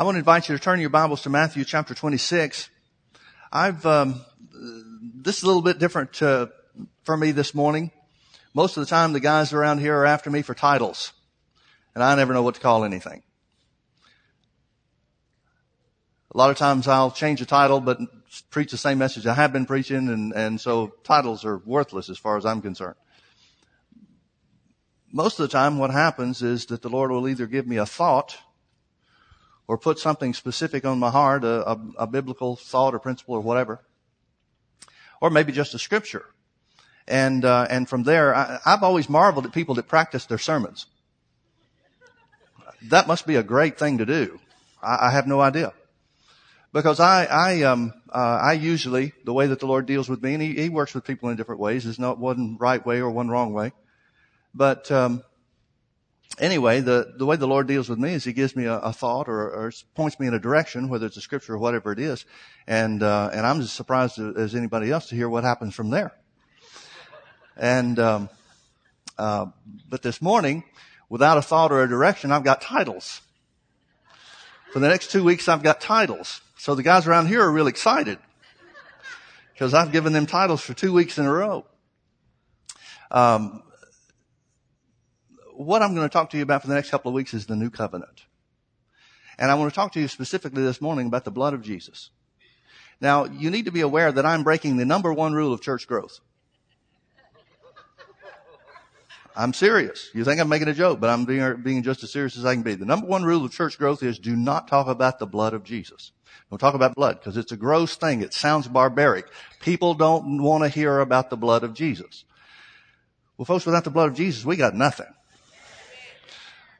[0.00, 2.70] I want to invite you to turn your Bibles to Matthew chapter 26.
[3.50, 6.46] I've, um, this is a little bit different uh,
[7.02, 7.90] for me this morning.
[8.54, 11.12] Most of the time the guys around here are after me for titles.
[11.96, 13.24] And I never know what to call anything.
[16.32, 17.98] A lot of times I'll change a title, but
[18.50, 22.18] preach the same message I have been preaching, and, and so titles are worthless as
[22.18, 22.94] far as I'm concerned.
[25.10, 27.86] Most of the time what happens is that the Lord will either give me a
[27.86, 28.38] thought
[29.68, 33.40] or put something specific on my heart, a, a, a biblical thought or principle or
[33.40, 33.80] whatever,
[35.20, 36.24] or maybe just a scripture.
[37.06, 40.86] And uh, and from there, I, I've always marveled at people that practice their sermons.
[42.88, 44.40] That must be a great thing to do.
[44.82, 45.72] I, I have no idea
[46.72, 50.34] because I I um uh, I usually the way that the Lord deals with me,
[50.34, 51.84] and He, he works with people in different ways.
[51.84, 53.72] There's not one right way or one wrong way,
[54.54, 55.22] but um,
[56.38, 58.92] anyway, the, the way the Lord deals with me is He gives me a, a
[58.92, 61.98] thought or, or, points me in a direction, whether it's a scripture or whatever it
[61.98, 62.24] is,
[62.66, 66.12] and uh, and I'm as surprised as anybody else to hear what happens from there.
[67.56, 68.28] And um,
[69.16, 69.46] uh,
[69.88, 70.64] but this morning,
[71.08, 73.20] without a thought or a direction, I've got titles.
[74.72, 76.40] For the next two weeks, I've got titles.
[76.56, 78.18] So the guys around here are real excited
[79.52, 81.64] because I've given them titles for two weeks in a row.
[83.10, 83.62] Um,
[85.58, 87.46] what I'm going to talk to you about for the next couple of weeks is
[87.46, 88.26] the new covenant.
[89.38, 92.10] And I want to talk to you specifically this morning about the blood of Jesus.
[93.00, 95.88] Now, you need to be aware that I'm breaking the number one rule of church
[95.88, 96.20] growth.
[99.36, 100.10] I'm serious.
[100.14, 102.54] You think I'm making a joke, but I'm being, being just as serious as I
[102.54, 102.74] can be.
[102.74, 105.64] The number one rule of church growth is do not talk about the blood of
[105.64, 106.12] Jesus.
[106.50, 108.22] Don't talk about blood because it's a gross thing.
[108.22, 109.26] It sounds barbaric.
[109.60, 112.24] People don't want to hear about the blood of Jesus.
[113.36, 115.06] Well, folks, without the blood of Jesus, we got nothing.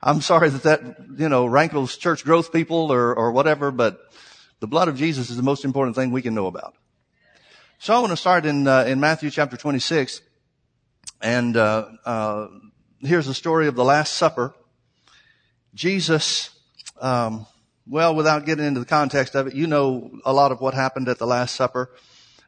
[0.03, 4.01] I'm sorry that that, you know, rankles church growth people or, or whatever, but
[4.61, 6.75] the blood of Jesus is the most important thing we can know about.
[7.81, 10.21] So I want to start in, uh, in Matthew chapter 26.
[11.21, 12.47] And, uh, uh,
[13.01, 14.55] here's the story of the Last Supper.
[15.75, 16.51] Jesus,
[17.01, 17.47] um,
[17.87, 21.09] well, without getting into the context of it, you know a lot of what happened
[21.09, 21.91] at the Last Supper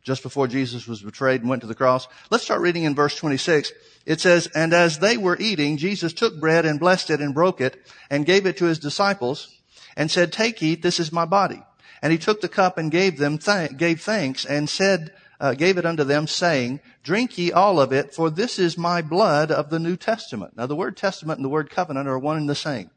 [0.03, 2.09] just before Jesus was betrayed and went to the cross.
[2.31, 3.72] Let's start reading in verse 26.
[4.06, 7.61] It says, And as they were eating, Jesus took bread and blessed it and broke
[7.61, 7.77] it
[8.09, 9.55] and gave it to his disciples
[9.97, 11.62] and said, Take, eat, this is my body.
[12.03, 15.78] And he took the cup and gave them, th- gave thanks and said, uh, gave
[15.78, 19.71] it unto them saying, Drink ye all of it, for this is my blood of
[19.71, 20.56] the New Testament.
[20.56, 22.91] Now the word testament and the word covenant are one and the same.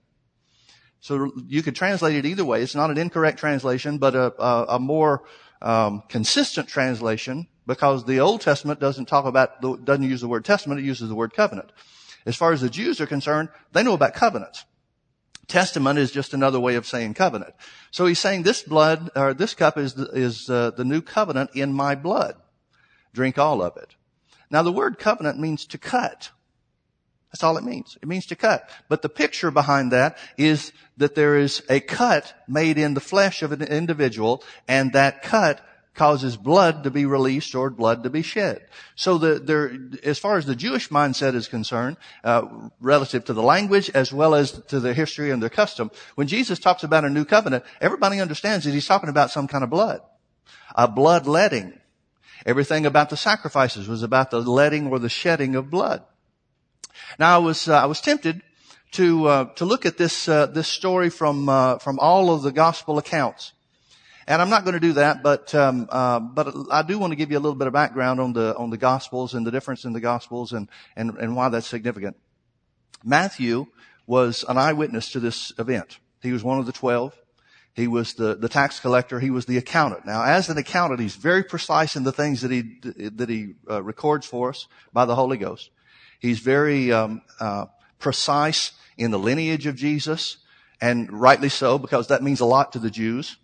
[0.99, 2.61] So you could translate it either way.
[2.61, 5.23] It's not an incorrect translation, but a, a, a more
[5.63, 10.81] um, consistent translation because the Old Testament doesn't talk about, doesn't use the word testament,
[10.81, 11.71] it uses the word covenant.
[12.25, 14.65] As far as the Jews are concerned, they know about covenants.
[15.47, 17.53] Testament is just another way of saying covenant.
[17.91, 21.51] So he's saying this blood, or this cup is, the, is uh, the new covenant
[21.53, 22.35] in my blood.
[23.13, 23.95] Drink all of it.
[24.49, 26.31] Now the word covenant means to cut.
[27.33, 27.97] That's all it means.
[27.99, 28.69] It means to cut.
[28.87, 33.41] But the picture behind that is that there is a cut made in the flesh
[33.41, 35.59] of an individual and that cut
[35.95, 38.67] causes blood to be released or blood to be shed.
[38.95, 42.47] So the, there, as far as the Jewish mindset is concerned, uh,
[42.79, 46.59] relative to the language as well as to the history and their custom, when Jesus
[46.59, 50.01] talks about a new covenant, everybody understands that he's talking about some kind of blood,
[50.75, 51.79] a blood letting.
[52.45, 56.03] Everything about the sacrifices was about the letting or the shedding of blood.
[57.19, 58.41] Now I was uh, I was tempted
[58.93, 61.45] to uh, to look at this uh, this story from
[61.79, 63.53] from all of the gospel accounts,
[64.27, 67.15] and I'm not going to do that, but um, uh, but I do want to
[67.15, 69.85] give you a little bit of background on the on the gospels and the difference
[69.85, 72.15] in the gospels and and and why that's significant.
[73.03, 73.67] Matthew
[74.07, 75.99] was an eyewitness to this event.
[76.21, 77.13] He was one of the twelve.
[77.75, 79.19] He was the, the tax collector.
[79.19, 80.05] He was the accountant.
[80.05, 83.81] Now, as an accountant, he's very precise in the things that he that he uh,
[83.81, 85.71] records for us by the Holy Ghost.
[86.23, 87.65] He's very um, uh,
[87.99, 90.37] precise in the lineage of Jesus,
[90.79, 93.35] and rightly so because that means a lot to the Jews.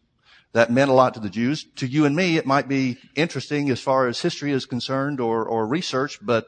[0.53, 1.65] That meant a lot to the Jews.
[1.75, 5.43] To you and me, it might be interesting as far as history is concerned or,
[5.45, 6.47] or research, but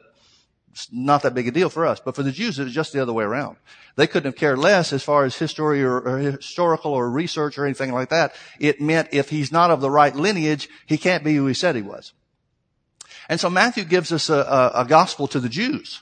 [0.70, 2.00] it's not that big a deal for us.
[2.00, 3.58] But for the Jews, it was just the other way around.
[3.96, 7.66] They couldn't have cared less as far as history or, or, historical or research or
[7.66, 8.34] anything like that.
[8.58, 11.76] It meant if he's not of the right lineage, he can't be who he said
[11.76, 12.14] he was.
[13.28, 16.00] And so Matthew gives us a, a, a gospel to the Jews.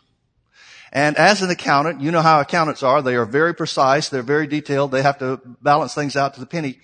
[0.93, 3.01] And as an accountant, you know how accountants are.
[3.01, 4.09] They are very precise.
[4.09, 4.91] They're very detailed.
[4.91, 6.81] They have to balance things out to the penny.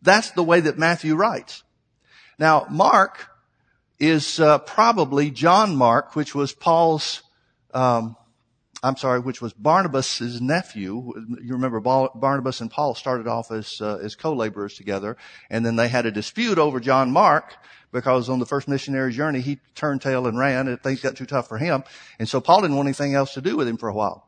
[0.00, 1.62] That's the way that Matthew writes.
[2.38, 3.28] Now, Mark
[3.98, 7.22] is uh, probably John Mark, which was Paul's
[7.74, 8.16] um,
[8.84, 11.12] I'm sorry, which was Barnabas' nephew.
[11.40, 15.16] You remember Barnabas and Paul started off as, uh, as co-laborers together,
[15.50, 17.54] and then they had a dispute over John Mark,
[17.92, 21.26] because on the first missionary journey, he turned tail and ran, and things got too
[21.26, 21.84] tough for him.
[22.18, 24.26] And so Paul didn't want anything else to do with him for a while.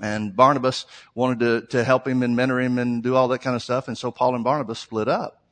[0.00, 0.84] And Barnabas
[1.14, 3.88] wanted to, to help him and mentor him and do all that kind of stuff,
[3.88, 5.42] and so Paul and Barnabas split up,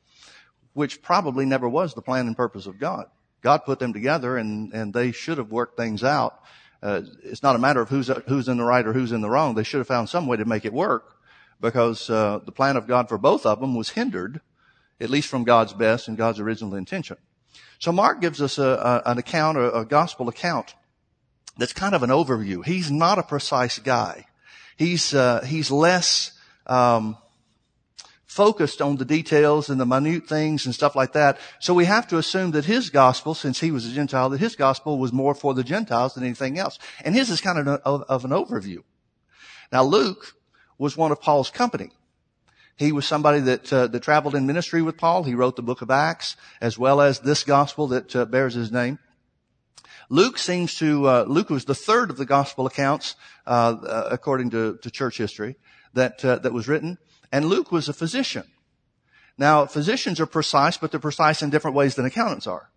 [0.73, 3.07] which probably never was the plan and purpose of God.
[3.41, 6.43] God put them together, and, and they should have worked things out
[6.81, 9.29] uh, it's not a matter of who's who's in the right or who's in the
[9.29, 9.55] wrong.
[9.55, 11.15] They should have found some way to make it work
[11.59, 14.41] because uh, the plan of God for both of them was hindered,
[14.99, 17.17] at least from God's best and God's original intention.
[17.79, 20.73] So Mark gives us a, a, an account, a, a gospel account
[21.57, 22.65] that's kind of an overview.
[22.65, 24.25] He's not a precise guy.
[24.77, 26.31] He's uh, he's less
[26.65, 27.17] um,
[28.31, 31.37] focused on the details and the minute things and stuff like that.
[31.59, 34.55] So we have to assume that his gospel, since he was a Gentile, that his
[34.55, 36.79] gospel was more for the Gentiles than anything else.
[37.03, 38.83] And his is kind of, of, of an overview.
[39.69, 40.37] Now Luke
[40.77, 41.91] was one of Paul's company.
[42.77, 45.23] He was somebody that, uh, that traveled in ministry with Paul.
[45.23, 48.71] He wrote the book of Acts as well as this gospel that uh, bears his
[48.71, 48.97] name.
[50.07, 54.51] Luke seems to, uh, Luke was the third of the gospel accounts, uh, uh, according
[54.51, 55.57] to, to church history
[55.93, 56.97] that, uh, that was written.
[57.31, 58.43] And Luke was a physician.
[59.37, 62.69] Now, physicians are precise, but they're precise in different ways than accountants are.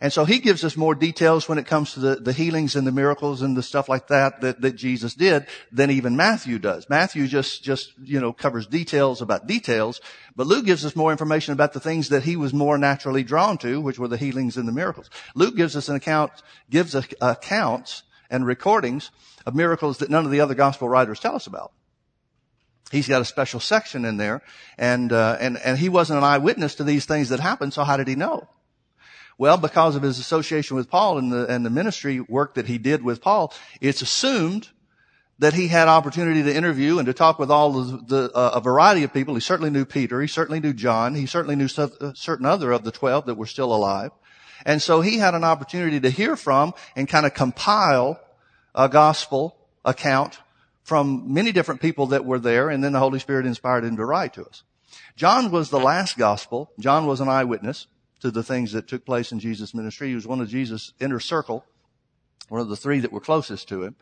[0.00, 2.86] And so he gives us more details when it comes to the, the healings and
[2.86, 6.88] the miracles and the stuff like that, that that Jesus did than even Matthew does.
[6.88, 10.00] Matthew just just you know covers details about details,
[10.36, 13.58] but Luke gives us more information about the things that he was more naturally drawn
[13.58, 15.10] to, which were the healings and the miracles.
[15.34, 16.30] Luke gives us an account,
[16.70, 19.10] gives accounts and recordings
[19.46, 21.72] of miracles that none of the other gospel writers tell us about.
[22.90, 24.42] He's got a special section in there,
[24.78, 27.74] and uh, and and he wasn't an eyewitness to these things that happened.
[27.74, 28.48] So how did he know?
[29.36, 32.78] Well, because of his association with Paul and the and the ministry work that he
[32.78, 34.68] did with Paul, it's assumed
[35.38, 39.04] that he had opportunity to interview and to talk with all the uh, a variety
[39.04, 39.34] of people.
[39.34, 40.20] He certainly knew Peter.
[40.22, 41.14] He certainly knew John.
[41.14, 44.12] He certainly knew uh, certain other of the twelve that were still alive,
[44.64, 48.18] and so he had an opportunity to hear from and kind of compile
[48.74, 50.38] a gospel account
[50.88, 54.06] from many different people that were there, and then the Holy Spirit inspired him to
[54.06, 54.62] write to us.
[55.16, 56.70] John was the last gospel.
[56.80, 57.88] John was an eyewitness
[58.20, 60.08] to the things that took place in Jesus' ministry.
[60.08, 61.66] He was one of Jesus' inner circle,
[62.48, 63.96] one of the three that were closest to him.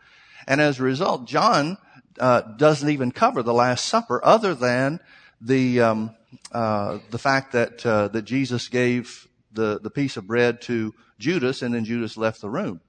[0.47, 1.77] And as a result, John
[2.21, 5.01] uh, doesn't even cover the Last Supper, other than
[5.41, 6.15] the um,
[6.53, 11.63] uh, the fact that uh, that Jesus gave the the piece of bread to Judas,
[11.63, 12.81] and then Judas left the room.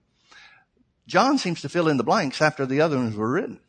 [1.07, 3.59] John seems to fill in the blanks after the other ones were written.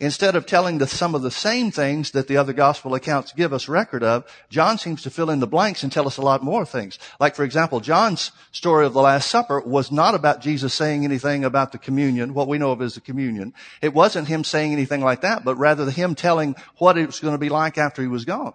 [0.00, 3.52] Instead of telling the, some of the same things that the other gospel accounts give
[3.52, 6.42] us record of, John seems to fill in the blanks and tell us a lot
[6.42, 7.00] more things.
[7.18, 11.44] Like, for example, John's story of the Last Supper was not about Jesus saying anything
[11.44, 13.54] about the communion, what we know of as the communion.
[13.82, 17.34] It wasn't him saying anything like that, but rather him telling what it was going
[17.34, 18.54] to be like after he was gone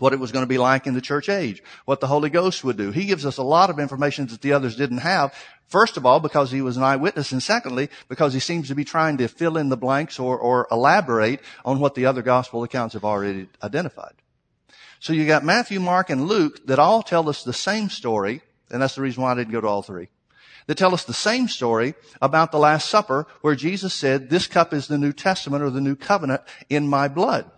[0.00, 2.64] what it was going to be like in the church age, what the Holy Ghost
[2.64, 2.90] would do.
[2.90, 5.32] He gives us a lot of information that the others didn't have
[5.70, 8.84] First of all, because he was an eyewitness, and secondly, because he seems to be
[8.84, 12.94] trying to fill in the blanks or, or elaborate on what the other gospel accounts
[12.94, 14.14] have already identified.
[14.98, 18.82] So you got Matthew, Mark, and Luke that all tell us the same story, and
[18.82, 20.08] that's the reason why I didn't go to all three.
[20.66, 24.72] They tell us the same story about the Last Supper where Jesus said, this cup
[24.72, 27.48] is the New Testament or the New Covenant in my blood.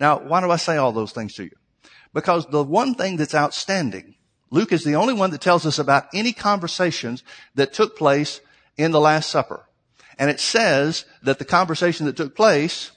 [0.00, 1.56] Now, why do I say all those things to you?
[2.12, 4.16] Because the one thing that's outstanding
[4.50, 7.22] Luke is the only one that tells us about any conversations
[7.54, 8.40] that took place
[8.76, 9.64] in the Last Supper.
[10.18, 12.90] And it says that the conversation that took place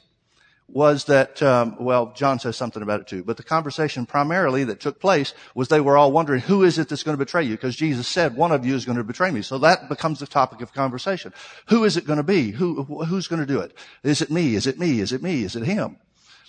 [0.68, 4.80] was that, um, well, John says something about it too, but the conversation primarily that
[4.80, 7.51] took place was they were all wondering, who is it that's going to betray you?
[7.51, 9.44] Because Jesus said, one of you is going to betray me.
[9.44, 11.34] So that becomes the topic of conversation.
[11.68, 12.51] Who is it going to be?
[12.51, 13.74] Who, who's going to do it?
[14.01, 14.56] Is it me?
[14.56, 15.00] Is it me?
[15.00, 15.44] Is it me?
[15.44, 15.98] Is it him?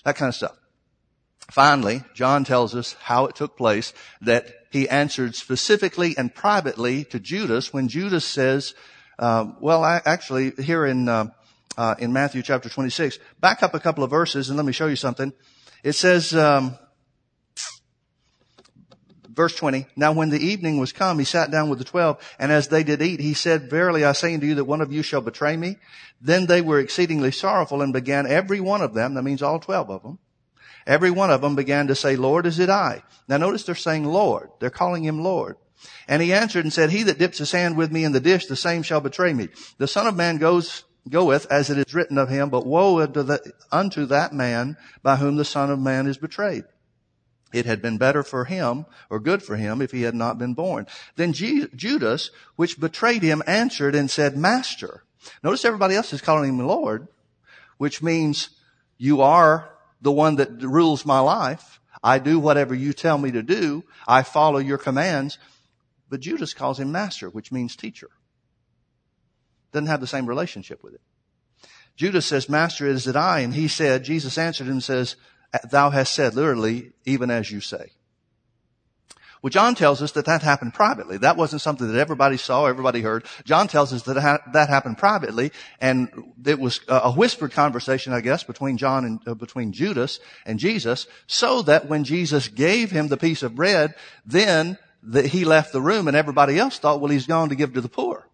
[0.04, 0.56] That kind of stuff.
[1.50, 3.92] Finally, John tells us how it took place
[4.22, 8.74] that he answered specifically and privately to Judas when Judas says,
[9.18, 11.26] um, well, I, actually, here in, uh,
[11.76, 14.86] uh, in Matthew chapter 26, back up a couple of verses and let me show
[14.86, 15.32] you something.
[15.82, 16.78] It says, um,
[19.34, 22.52] verse 20, now when the evening was come, he sat down with the twelve, and
[22.52, 25.02] as they did eat, he said, Verily I say unto you that one of you
[25.02, 25.76] shall betray me.
[26.20, 29.90] Then they were exceedingly sorrowful and began every one of them, that means all twelve
[29.90, 30.18] of them,
[30.86, 33.02] Every one of them began to say, Lord, is it I?
[33.26, 34.50] Now notice they're saying Lord.
[34.60, 35.56] They're calling him Lord.
[36.08, 38.46] And he answered and said, He that dips his hand with me in the dish,
[38.46, 39.48] the same shall betray me.
[39.78, 43.22] The Son of Man goes, goeth as it is written of him, but woe unto,
[43.22, 46.64] the, unto that man by whom the Son of Man is betrayed.
[47.54, 50.54] It had been better for him, or good for him, if he had not been
[50.54, 50.86] born.
[51.14, 55.04] Then Judas, which betrayed him, answered and said, Master,
[55.42, 57.08] Notice everybody else is calling him Lord,
[57.78, 58.50] which means
[58.98, 59.70] you are
[60.00, 61.80] the one that rules my life.
[62.02, 63.84] I do whatever you tell me to do.
[64.06, 65.38] I follow your commands.
[66.10, 68.10] But Judas calls him master, which means teacher.
[69.72, 71.00] Doesn't have the same relationship with it.
[71.96, 73.40] Judas says, Master, is it I?
[73.40, 75.16] And he said, Jesus answered him and says,
[75.70, 77.92] Thou hast said, literally, even as you say.
[79.44, 81.18] Well, John tells us that that happened privately.
[81.18, 83.26] That wasn't something that everybody saw, everybody heard.
[83.44, 86.08] John tells us that that happened privately, and
[86.46, 91.06] it was a whispered conversation, I guess, between John and uh, between Judas and Jesus,
[91.26, 93.94] so that when Jesus gave him the piece of bread,
[94.24, 97.74] then the, he left the room, and everybody else thought, well, he's gone to give
[97.74, 98.26] to the poor.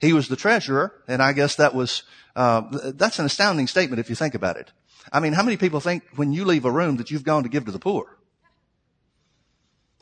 [0.00, 2.04] He was the treasurer, and I guess that was
[2.34, 2.62] uh,
[2.94, 4.72] that's an astounding statement if you think about it.
[5.12, 7.48] I mean, how many people think when you leave a room that you've gone to
[7.48, 8.16] give to the poor?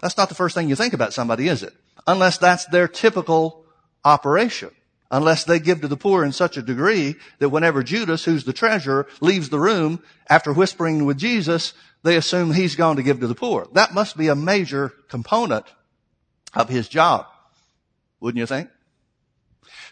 [0.01, 1.73] That's not the first thing you think about somebody, is it?
[2.07, 3.65] Unless that's their typical
[4.05, 4.71] operation.
[5.11, 8.53] Unless they give to the poor in such a degree that whenever Judas, who's the
[8.53, 13.27] treasurer, leaves the room after whispering with Jesus, they assume he's gone to give to
[13.27, 13.69] the poor.
[13.75, 15.67] That must be a major component
[16.53, 17.27] of his job.
[18.21, 18.71] Wouldn't you think?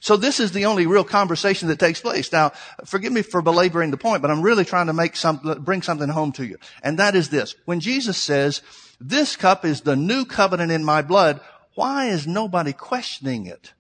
[0.02, 2.32] So this is the only real conversation that takes place.
[2.32, 2.50] Now,
[2.85, 6.09] forgive me for belaboring the point, but I'm really trying to make some, bring something
[6.09, 6.59] home to you.
[6.82, 7.54] And that is this.
[7.66, 8.62] When Jesus says,
[9.00, 11.40] this cup is the new covenant in my blood.
[11.76, 13.75] Why is nobody questioning it?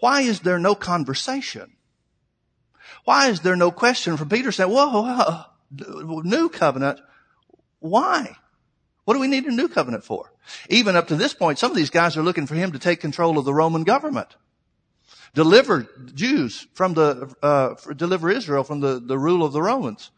[0.00, 1.76] Why is there no conversation?
[3.04, 6.98] Why is there no question from Peter saying, whoa, whoa new covenant?
[7.80, 8.36] Why?
[9.06, 10.32] What do we need a new covenant for?
[10.68, 13.00] Even up to this point, some of these guys are looking for him to take
[13.00, 14.34] control of the Roman government.
[15.32, 20.10] Deliver Jews from the, uh, deliver Israel from the, the rule of the Romans.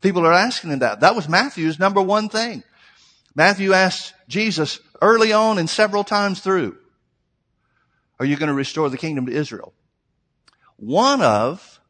[0.00, 1.00] People are asking him that.
[1.00, 2.62] That was Matthew's number one thing.
[3.34, 6.78] Matthew asked Jesus early on and several times through,
[8.20, 9.72] are you going to restore the kingdom to Israel?
[10.76, 11.80] One of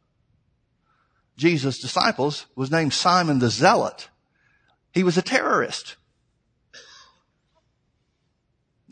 [1.37, 4.09] Jesus' disciples was named Simon the Zealot.
[4.93, 5.97] He was a terrorist.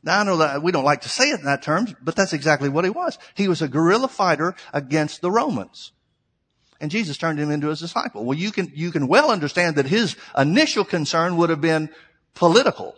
[0.02, 2.32] Now I know that we don't like to say it in that terms, but that's
[2.32, 3.18] exactly what he was.
[3.34, 5.92] He was a guerrilla fighter against the Romans.
[6.80, 8.24] And Jesus turned him into his disciple.
[8.24, 11.90] Well, you can, you can well understand that his initial concern would have been
[12.34, 12.94] political.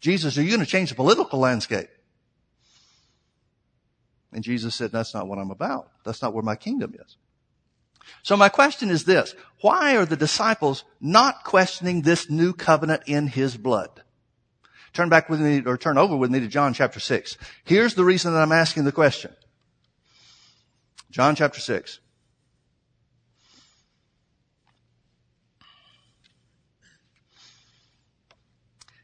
[0.00, 1.88] Jesus, are you going to change the political landscape?
[4.32, 5.90] And Jesus said, that's not what I'm about.
[6.04, 7.16] That's not where my kingdom is.
[8.22, 9.34] So my question is this.
[9.60, 14.02] Why are the disciples not questioning this new covenant in his blood?
[14.92, 17.36] Turn back with me, or turn over with me to John chapter 6.
[17.64, 19.34] Here's the reason that I'm asking the question.
[21.10, 21.98] John chapter 6.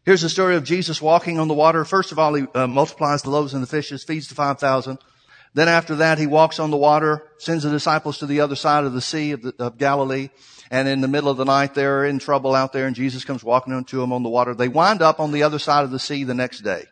[0.04, 1.84] Here's the story of Jesus walking on the water.
[1.84, 4.98] First of all, he uh, multiplies the loaves and the fishes, feeds the 5,000.
[5.54, 8.84] Then after that, he walks on the water, sends the disciples to the other side
[8.84, 10.30] of the sea of, the, of Galilee.
[10.70, 13.42] And in the middle of the night, they're in trouble out there and Jesus comes
[13.42, 14.54] walking onto them on the water.
[14.54, 16.84] They wind up on the other side of the sea the next day.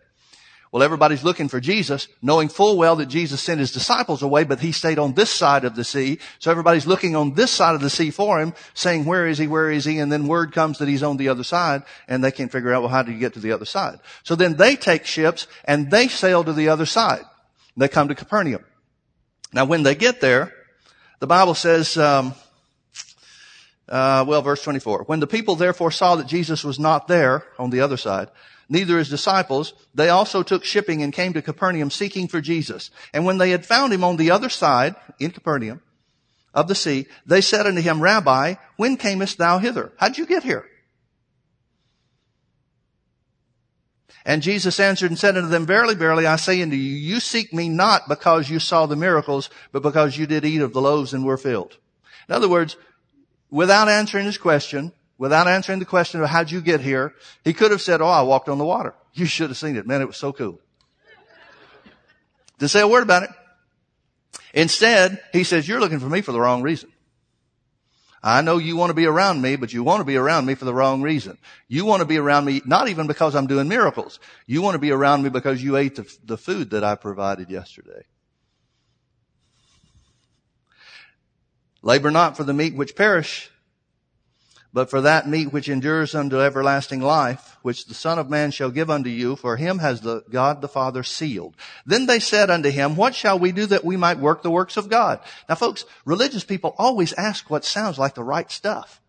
[0.71, 4.61] Well, everybody's looking for Jesus, knowing full well that Jesus sent his disciples away, but
[4.61, 6.19] he stayed on this side of the sea.
[6.41, 9.47] So everybody's looking on this side of the sea for him, saying, where is he?
[9.47, 9.99] Where is he?
[9.99, 12.83] And then word comes that he's on the other side, and they can't figure out,
[12.83, 13.99] well, how did he get to the other side?
[14.25, 17.25] So then they take ships, and they sail to the other side.
[17.79, 18.65] They come to Capernaum.
[19.53, 20.53] Now when they get there,
[21.21, 22.35] the Bible says, um,
[23.89, 25.05] uh, well, verse 24.
[25.05, 28.29] When the people therefore saw that Jesus was not there on the other side,
[28.69, 32.91] neither his disciples, they also took shipping and came to Capernaum seeking for Jesus.
[33.15, 35.81] And when they had found him on the other side, in Capernaum,
[36.53, 39.93] of the sea, they said unto him, Rabbi, when camest thou hither?
[39.99, 40.67] How'd you get here?
[44.29, 47.55] And Jesus answered and said unto them, Verily, verily, I say unto you, you seek
[47.55, 51.15] me not because you saw the miracles, but because you did eat of the loaves
[51.15, 51.79] and were filled.
[52.29, 52.77] In other words,
[53.51, 57.71] without answering his question, without answering the question of how'd you get here, he could
[57.71, 58.95] have said, oh, I walked on the water.
[59.15, 59.87] You should have seen it.
[59.87, 60.61] Man, it was so cool.
[62.59, 63.31] Didn't say a word about it.
[64.53, 66.93] Instead, he says, you're looking for me for the wrong reason.
[68.23, 70.55] I know you want to be around me, but you want to be around me
[70.55, 71.39] for the wrong reason.
[71.69, 74.19] You want to be around me not even because I'm doing miracles.
[74.47, 77.51] You want to be around me because you ate the, the food that I provided
[77.51, 78.03] yesterday.
[81.83, 83.51] Labor not for the meat which perish,
[84.79, 88.71] but for that meat which endures unto everlasting life, which the Son of Man shall
[88.71, 91.57] give unto you, for him has the God the Father sealed.
[91.85, 94.77] Then they said unto him, what shall we do that we might work the works
[94.77, 95.19] of God?
[95.49, 99.01] Now folks, religious people always ask what sounds like the right stuff.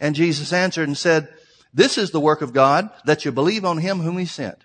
[0.00, 1.28] And Jesus answered and said,
[1.74, 4.64] this is the work of God, that you believe on him whom he sent.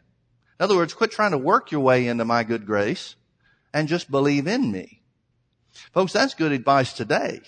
[0.58, 3.18] In other words, quit trying to work your way into my good grace
[3.74, 5.02] and just believe in me.
[5.92, 7.42] Folks, that's good advice today.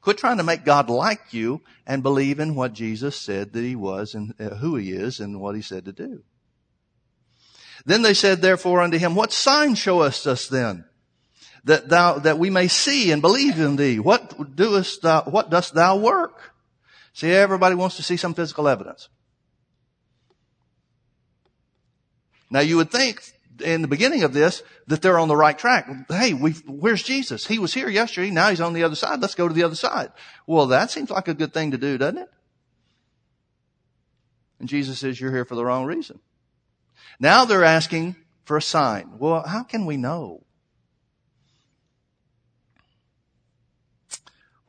[0.00, 3.76] Quit trying to make God like you and believe in what Jesus said that he
[3.76, 6.22] was and uh, who he is and what he said to do.
[7.84, 10.84] Then they said therefore unto him, what sign showest us then?
[11.64, 13.98] That thou, that we may see and believe in thee.
[13.98, 16.54] What doest thou, what dost thou work?
[17.12, 19.08] See, everybody wants to see some physical evidence.
[22.50, 23.22] Now you would think
[23.60, 25.88] in the beginning of this that they're on the right track.
[26.08, 27.46] Hey, where's Jesus?
[27.46, 28.30] He was here yesterday.
[28.30, 29.20] Now he's on the other side.
[29.20, 30.12] Let's go to the other side.
[30.46, 32.30] Well, that seems like a good thing to do, doesn't it?
[34.58, 36.20] And Jesus says, you're here for the wrong reason.
[37.18, 39.18] Now they're asking for a sign.
[39.18, 40.42] Well, how can we know?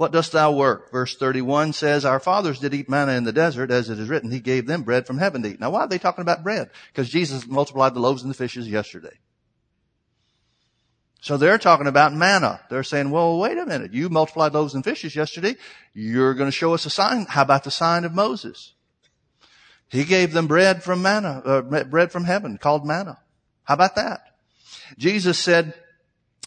[0.02, 0.92] What dost thou work?
[0.92, 4.32] Verse 31 says, Our fathers did eat manna in the desert, as it is written,
[4.32, 5.60] He gave them bread from heaven to eat.
[5.60, 6.72] Now why are they talking about bread?
[6.92, 9.20] Because Jesus multiplied the loaves and the fishes yesterday.
[11.22, 12.62] So they're talking about manna.
[12.72, 13.94] They're saying, well, wait a minute.
[13.94, 15.56] You multiplied loaves and fishes yesterday.
[15.94, 17.28] You're going to show us a sign.
[17.30, 18.74] How about the sign of Moses?
[19.88, 23.20] He gave them bread from manna, uh, bread from heaven called manna.
[23.66, 24.22] How about that?
[24.98, 25.76] Jesus said,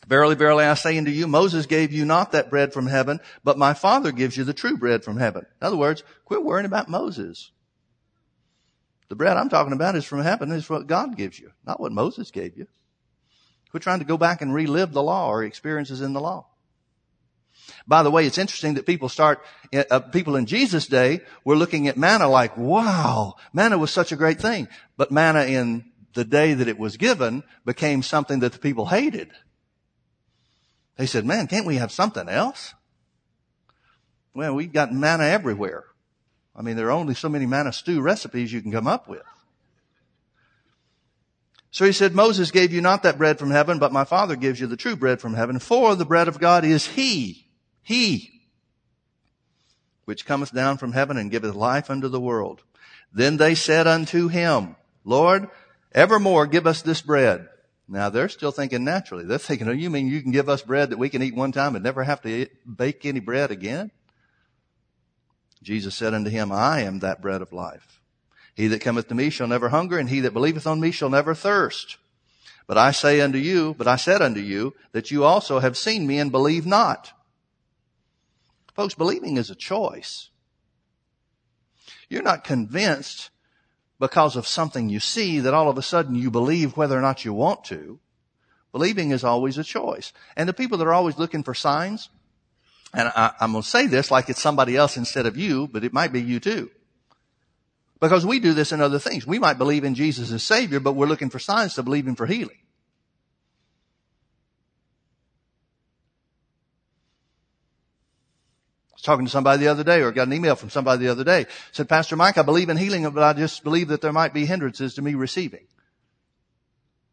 [0.07, 3.59] Verily, verily, I say unto you, Moses gave you not that bread from heaven, but
[3.59, 5.47] my Father gives you the true bread from heaven.
[5.61, 7.51] In other words, quit worrying about Moses.
[9.09, 11.93] The bread I'm talking about is from heaven, is what God gives you, not what
[11.93, 12.67] Moses gave you.
[13.71, 16.47] Quit trying to go back and relive the law or experiences in the law.
[17.87, 19.43] By the way, it's interesting that people start,
[19.73, 24.17] uh, people in Jesus' day were looking at manna like, wow, manna was such a
[24.17, 24.69] great thing.
[24.97, 29.31] But manna in the day that it was given became something that the people hated.
[30.97, 32.75] They said, man, can't we have something else?
[34.35, 35.85] Well, we've got manna everywhere.
[36.57, 39.23] I mean, there are only so many manna stew recipes you can come up with.
[41.71, 44.61] So he said, Moses gave you not that bread from heaven, but my father gives
[44.61, 45.59] you the true bread from heaven.
[45.59, 47.49] For the bread of God is he,
[47.83, 48.43] he,
[50.05, 52.63] which cometh down from heaven and giveth life unto the world.
[53.13, 55.49] Then they said unto him, Lord,
[55.91, 57.49] evermore give us this bread.
[57.87, 59.25] Now they're still thinking naturally.
[59.25, 61.53] They're thinking, oh, you mean you can give us bread that we can eat one
[61.53, 63.91] time and never have to bake any bread again?
[65.63, 68.01] Jesus said unto him, I am that bread of life.
[68.55, 71.11] He that cometh to me shall never hunger, and he that believeth on me shall
[71.11, 71.97] never thirst.
[72.67, 76.07] But I say unto you, but I said unto you, that you also have seen
[76.07, 77.13] me and believe not.
[78.75, 80.31] Folks, believing is a choice.
[82.09, 83.31] You're not convinced
[83.99, 87.25] because of something you see that all of a sudden you believe whether or not
[87.25, 87.99] you want to.
[88.73, 90.13] Believing is always a choice.
[90.37, 92.09] And the people that are always looking for signs,
[92.93, 95.85] and I, am going to say this like it's somebody else instead of you, but
[95.85, 96.71] it might be you too.
[98.01, 99.27] Because we do this in other things.
[99.27, 102.17] We might believe in Jesus as Savior, but we're looking for signs to believe Him
[102.17, 102.59] for healing.
[109.05, 111.47] Talking to somebody the other day or got an email from somebody the other day.
[111.73, 114.47] Said, Pastor Mike, I believe in healing, but I just believe that there might be
[114.47, 115.67] hindrances to me receiving.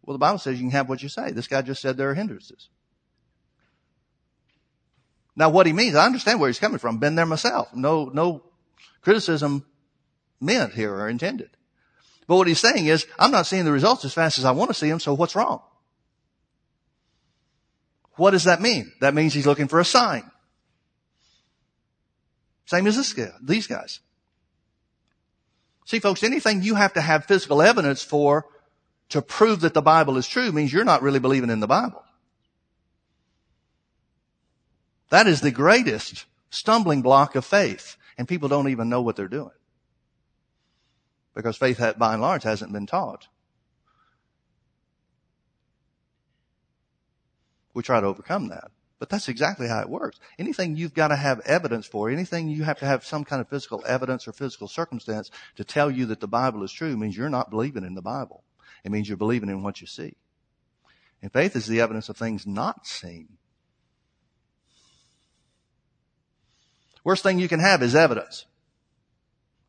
[0.04, 1.32] Well, the Bible says you can have what you say.
[1.32, 2.70] This guy just said there are hindrances.
[5.36, 6.98] Now what he means, I understand where he's coming from.
[6.98, 7.74] Been there myself.
[7.76, 8.44] No, no
[9.02, 9.66] criticism
[10.40, 11.50] meant here or intended.
[12.28, 14.70] But what he's saying is, I'm not seeing the results as fast as I want
[14.70, 15.62] to see them, so what's wrong?
[18.16, 18.92] What does that mean?
[19.02, 20.31] That means he's looking for a sign.
[22.66, 24.00] Same as this guy, these guys.
[25.86, 28.46] See folks, anything you have to have physical evidence for
[29.10, 32.04] to prove that the Bible is true means you're not really believing in the Bible.
[35.10, 37.98] That is the greatest stumbling block of faith.
[38.18, 39.52] And people don't even know what they're doing.
[41.34, 43.28] Because faith, by and large, hasn't been taught.
[47.74, 48.72] We try to overcome that.
[49.02, 50.20] But that's exactly how it works.
[50.38, 53.50] Anything you've got to have evidence for, anything you have to have some kind of
[53.50, 57.28] physical evidence or physical circumstance to tell you that the Bible is true means you're
[57.28, 58.44] not believing in the Bible.
[58.84, 60.14] It means you're believing in what you see.
[61.20, 63.40] And faith is the evidence of things not seen.
[67.04, 68.46] Worst thing you can have is evidence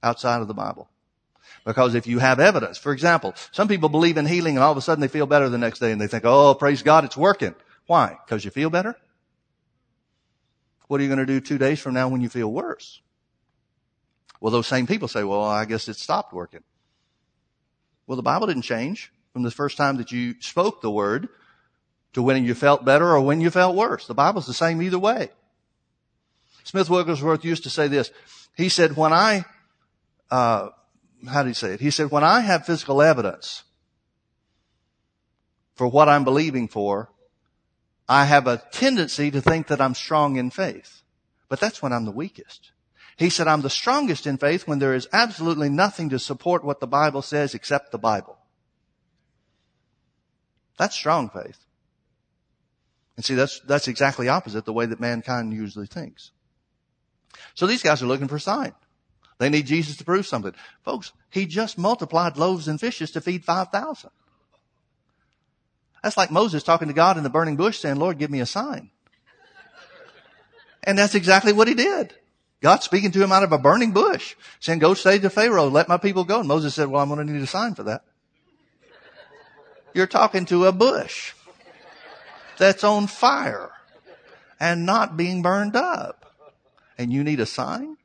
[0.03, 0.91] outside of the Bible.
[1.65, 4.77] Because if you have evidence, for example, some people believe in healing and all of
[4.77, 7.17] a sudden they feel better the next day and they think, oh, praise God, it's
[7.17, 7.55] working.
[7.87, 8.19] Why?
[8.27, 8.95] Because you feel better?
[10.93, 13.01] What are you going to do two days from now when you feel worse?
[14.43, 16.63] Well, those same people say, well, I guess it stopped working.
[18.07, 21.31] Well, the Bible didn't change from the first time that you spoke the word
[22.13, 24.07] to when you felt better or when you felt worse.
[24.07, 25.31] The Bible's the same either way.
[26.63, 28.11] Smith Wigglesworth used to say this.
[28.55, 29.47] He said, when I,
[30.31, 30.69] uh,
[31.27, 31.81] how did he say it?
[31.81, 33.63] He said, when I have physical evidence
[35.75, 37.09] for what I'm believing for,
[38.13, 41.03] I have a tendency to think that I'm strong in faith.
[41.49, 42.71] But that's when I'm the weakest.
[43.17, 46.79] He said, I'm the strongest in faith when there is absolutely nothing to support what
[46.79, 48.37] the Bible says except the Bible.
[50.77, 51.57] That's strong faith.
[53.17, 56.33] And see, that's, that's exactly opposite the way that mankind usually thinks.
[57.55, 58.75] So these guys are looking for a sign.
[59.39, 60.55] They need Jesus to prove something.
[60.85, 64.11] Folks, he just multiplied loaves and fishes to feed 5,000.
[66.03, 68.47] That's like Moses talking to God in the burning bush saying, Lord, give me a
[68.47, 68.91] sign.
[70.85, 72.15] And that's exactly what he did.
[72.61, 75.89] God speaking to him out of a burning bush, saying, go say to Pharaoh, let
[75.89, 76.41] my people go.
[76.41, 78.05] And Moses said, well, I'm going to need a sign for that.
[79.95, 81.35] You're talking to a bush
[82.59, 83.71] that's on fire
[84.59, 86.35] and not being burned up.
[86.99, 87.97] And you need a sign?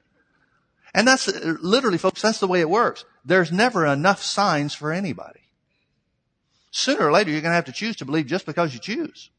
[0.93, 3.05] And that's literally, folks, that's the way it works.
[3.23, 5.41] There's never enough signs for anybody.
[6.71, 9.32] Sooner or later, you're going to have to choose to believe just because you choose.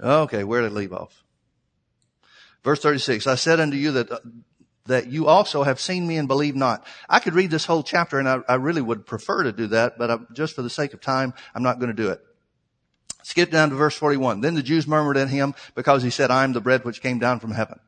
[0.00, 1.24] Okay, where did I leave off?
[2.62, 4.18] Verse 36, I said unto you that, uh,
[4.86, 6.86] that you also have seen me and believe not.
[7.08, 9.98] I could read this whole chapter and I, I really would prefer to do that,
[9.98, 12.20] but I, just for the sake of time, I'm not going to do it.
[13.22, 14.40] Skip down to verse 41.
[14.40, 17.18] Then the Jews murmured at him because he said, I am the bread which came
[17.18, 17.80] down from heaven.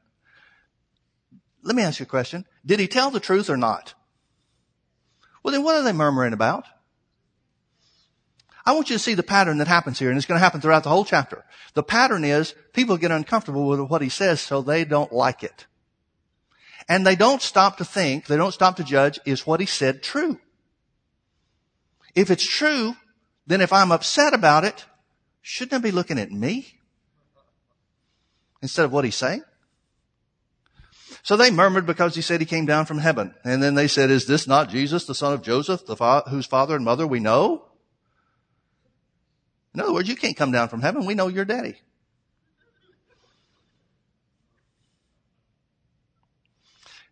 [1.62, 2.46] Let me ask you a question.
[2.64, 3.94] Did he tell the truth or not?
[5.42, 6.64] Well, then what are they murmuring about?
[8.64, 10.60] I want you to see the pattern that happens here, and it's going to happen
[10.60, 11.44] throughout the whole chapter.
[11.74, 15.66] The pattern is people get uncomfortable with what he says, so they don't like it.
[16.88, 20.02] And they don't stop to think, they don't stop to judge, is what he said
[20.02, 20.38] true?
[22.14, 22.96] If it's true,
[23.46, 24.84] then if I'm upset about it,
[25.40, 26.78] shouldn't I be looking at me?
[28.62, 29.42] Instead of what he's saying?
[31.22, 33.34] So they murmured because he said he came down from heaven.
[33.44, 36.74] And then they said, is this not Jesus, the son of Joseph, fa- whose father
[36.74, 37.66] and mother we know?
[39.74, 41.06] In other words, you can't come down from heaven.
[41.06, 41.76] We know your daddy.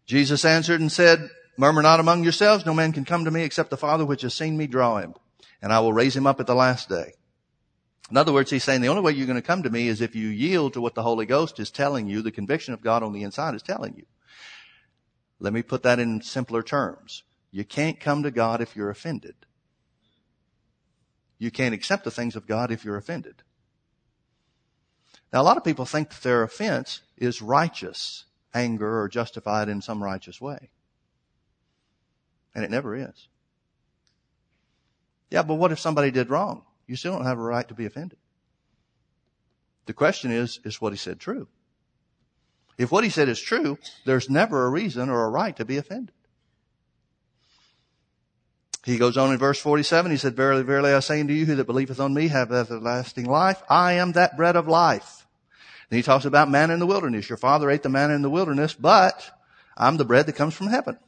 [0.06, 2.64] Jesus answered and said, Murmur not among yourselves.
[2.64, 5.14] No man can come to me except the Father which has seen me draw him.
[5.60, 7.14] And I will raise him up at the last day.
[8.10, 10.00] In other words, he's saying the only way you're going to come to me is
[10.00, 13.02] if you yield to what the Holy Ghost is telling you, the conviction of God
[13.02, 14.06] on the inside is telling you.
[15.40, 17.22] Let me put that in simpler terms.
[17.50, 19.34] You can't come to God if you're offended.
[21.38, 23.42] You can't accept the things of God if you're offended.
[25.32, 29.82] Now, a lot of people think that their offense is righteous anger or justified in
[29.82, 30.70] some righteous way.
[32.54, 33.28] And it never is.
[35.30, 36.64] Yeah, but what if somebody did wrong?
[36.88, 38.18] You still don't have a right to be offended.
[39.86, 41.46] The question is, is what he said true?
[42.78, 45.76] If what he said is true, there's never a reason or a right to be
[45.76, 46.14] offended.
[48.84, 51.56] He goes on in verse 47, he said, Verily, verily, I say unto you, who
[51.56, 53.62] that believeth on me have everlasting life.
[53.68, 55.26] I am that bread of life.
[55.90, 57.28] Then he talks about man in the wilderness.
[57.28, 59.30] Your father ate the man in the wilderness, but
[59.76, 60.98] I'm the bread that comes from heaven.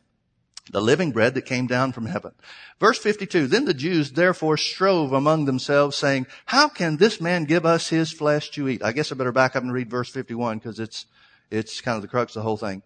[0.71, 2.33] The living bread that came down from heaven.
[2.79, 7.67] Verse 52, Then the Jews therefore strove among themselves saying, How can this man give
[7.67, 8.83] us his flesh to eat?
[8.83, 11.07] I guess I better back up and read verse 51 because it's,
[11.51, 12.83] it's kind of the crux of the whole thing.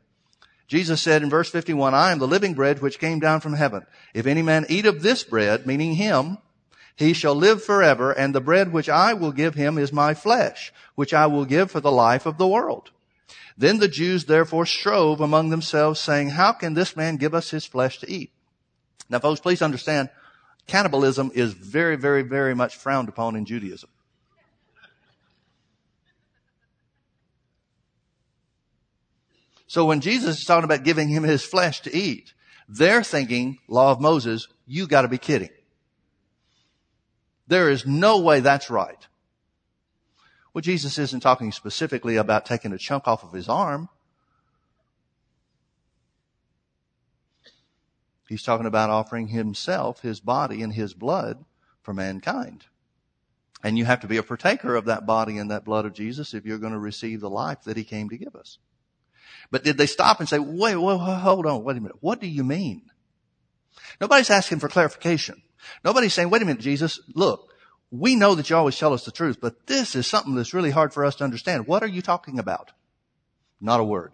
[0.66, 3.84] Jesus said in verse 51, I am the living bread which came down from heaven.
[4.14, 6.38] If any man eat of this bread, meaning him,
[6.96, 10.72] he shall live forever, and the bread which I will give him is my flesh,
[10.94, 12.92] which I will give for the life of the world.
[13.56, 17.64] Then the Jews therefore strove among themselves, saying, How can this man give us his
[17.64, 18.32] flesh to eat?
[19.08, 20.10] Now folks, please understand,
[20.66, 23.90] cannibalism is very, very, very much frowned upon in Judaism.
[29.66, 32.32] So when Jesus is talking about giving him his flesh to eat,
[32.68, 35.50] they're thinking, law of Moses, you gotta be kidding.
[37.46, 39.06] There is no way that's right.
[40.54, 43.88] Well, Jesus isn't talking specifically about taking a chunk off of his arm.
[48.28, 51.44] He's talking about offering himself, his body, and his blood
[51.82, 52.64] for mankind.
[53.64, 56.34] And you have to be a partaker of that body and that blood of Jesus
[56.34, 58.58] if you're going to receive the life that he came to give us.
[59.50, 61.96] But did they stop and say, wait, wait, hold on, wait a minute.
[62.00, 62.82] What do you mean?
[64.00, 65.42] Nobody's asking for clarification.
[65.84, 67.50] Nobody's saying, wait a minute, Jesus, look,
[67.90, 70.70] we know that you always tell us the truth, but this is something that's really
[70.70, 71.66] hard for us to understand.
[71.66, 72.72] What are you talking about?
[73.60, 74.12] Not a word.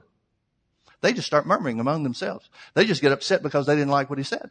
[1.01, 2.49] They just start murmuring among themselves.
[2.75, 4.51] They just get upset because they didn't like what he said.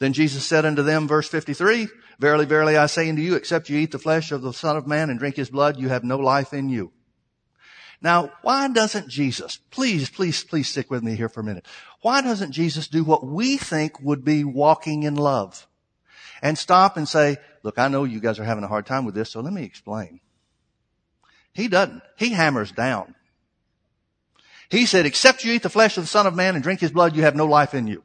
[0.00, 3.78] Then Jesus said unto them, verse 53, Verily, verily, I say unto you, except you
[3.78, 6.18] eat the flesh of the Son of Man and drink his blood, you have no
[6.18, 6.92] life in you.
[8.00, 11.66] Now, why doesn't Jesus, please, please, please stick with me here for a minute.
[12.00, 15.68] Why doesn't Jesus do what we think would be walking in love?
[16.42, 19.14] And stop and say, look, I know you guys are having a hard time with
[19.14, 20.20] this, so let me explain.
[21.52, 22.02] He doesn't.
[22.18, 23.14] He hammers down.
[24.68, 26.90] He said, except you eat the flesh of the Son of Man and drink his
[26.90, 28.02] blood, you have no life in you.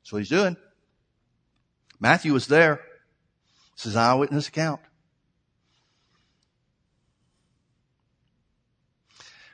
[0.00, 0.56] That's what he's doing.
[2.00, 2.80] Matthew was there.
[3.76, 4.80] This is eyewitness account.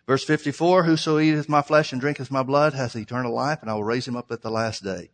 [0.07, 3.75] Verse 54, whoso eateth my flesh and drinketh my blood hath eternal life, and I
[3.75, 5.11] will raise him up at the last day.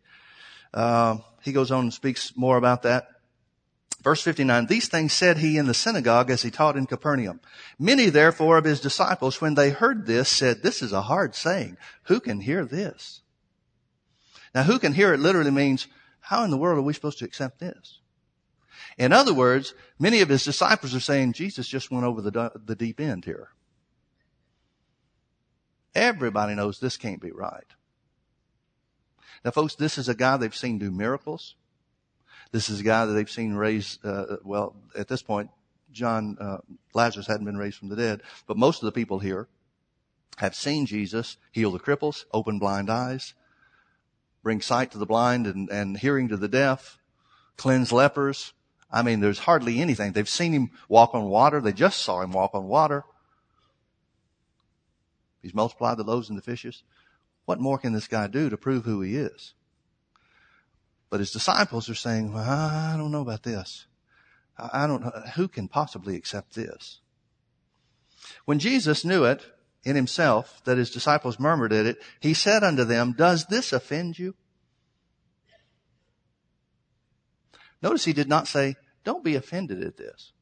[0.75, 3.09] Uh, he goes on and speaks more about that.
[4.03, 7.41] Verse 59, these things said he in the synagogue as he taught in Capernaum.
[7.79, 11.77] Many therefore of his disciples, when they heard this, said, this is a hard saying.
[12.05, 13.21] Who can hear this?
[14.55, 15.87] Now, who can hear it literally means,
[16.21, 18.01] how in the world are we supposed to accept this?
[18.97, 22.75] In other words, many of his disciples are saying, Jesus just went over the, the
[22.75, 23.51] deep end here.
[25.95, 27.65] Everybody knows this can't be right.
[29.45, 31.55] Now, folks, this is a guy they've seen do miracles.
[32.53, 35.51] This is a guy that they've seen raise, uh, well, at this point,
[35.93, 36.59] John, uh,
[36.95, 39.49] Lazarus hadn't been raised from the dead, but most of the people here
[40.39, 43.35] have seen Jesus heal the cripples, open blind eyes,
[44.43, 46.99] bring sight to the blind and, and hearing to the deaf,
[47.57, 48.53] cleanse lepers.
[48.91, 50.13] I mean, there's hardly anything.
[50.13, 51.61] They've seen him walk on water.
[51.61, 53.05] They just saw him walk on water.
[55.43, 56.83] He's multiplied the loaves and the fishes.
[57.45, 59.55] What more can this guy do to prove who he is?
[61.09, 63.87] But his disciples are saying, I don't know about this.
[64.57, 65.11] I don't know.
[65.35, 67.01] Who can possibly accept this?
[68.45, 69.45] When Jesus knew it,
[69.85, 74.19] in himself that his disciples murmured at it, he said unto them, Does this offend
[74.19, 74.35] you?
[77.83, 80.33] Notice he did not say, Don't be offended at this.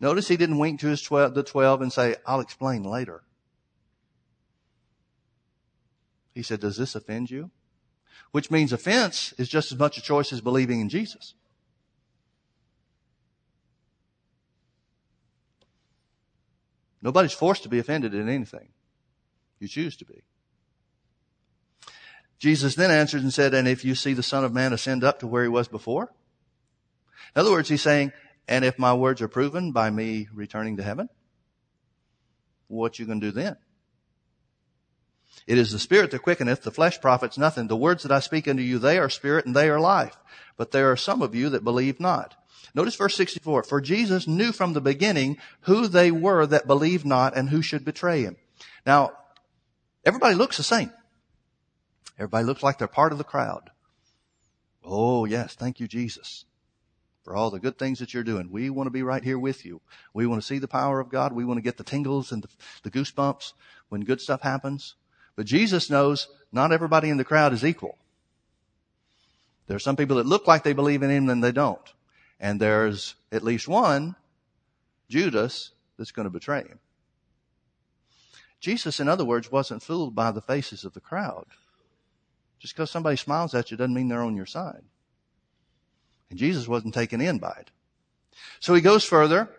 [0.00, 3.22] Notice he didn't wink to his twelve, the twelve and say, I'll explain later.
[6.34, 7.50] He said, Does this offend you?
[8.30, 11.34] Which means offense is just as much a choice as believing in Jesus.
[17.02, 18.68] Nobody's forced to be offended in anything.
[19.58, 20.22] You choose to be.
[22.38, 25.18] Jesus then answered and said, and if you see the Son of Man ascend up
[25.20, 26.12] to where he was before?
[27.34, 28.12] In other words, he's saying,
[28.50, 31.08] and if my words are proven by me returning to heaven,
[32.66, 33.56] what you gonna do then?
[35.46, 37.68] It is the spirit that quickeneth, the flesh profits nothing.
[37.68, 40.16] The words that I speak unto you, they are spirit and they are life.
[40.56, 42.34] But there are some of you that believe not.
[42.74, 43.62] Notice verse 64.
[43.62, 47.84] For Jesus knew from the beginning who they were that believed not and who should
[47.84, 48.36] betray him.
[48.84, 49.12] Now,
[50.04, 50.92] everybody looks the same.
[52.18, 53.70] Everybody looks like they're part of the crowd.
[54.82, 56.44] Oh yes, thank you Jesus
[57.30, 58.50] for all the good things that you're doing.
[58.50, 59.80] We want to be right here with you.
[60.12, 61.32] We want to see the power of God.
[61.32, 62.48] We want to get the tingles and the,
[62.82, 63.52] the goosebumps
[63.88, 64.96] when good stuff happens.
[65.36, 67.98] But Jesus knows not everybody in the crowd is equal.
[69.68, 71.78] There are some people that look like they believe in him and they don't.
[72.40, 74.16] And there's at least one,
[75.08, 76.80] Judas, that's going to betray him.
[78.58, 81.46] Jesus, in other words, wasn't fooled by the faces of the crowd.
[82.58, 84.82] Just because somebody smiles at you doesn't mean they're on your side.
[86.30, 87.70] And Jesus wasn't taken in by it.
[88.60, 89.50] So he goes further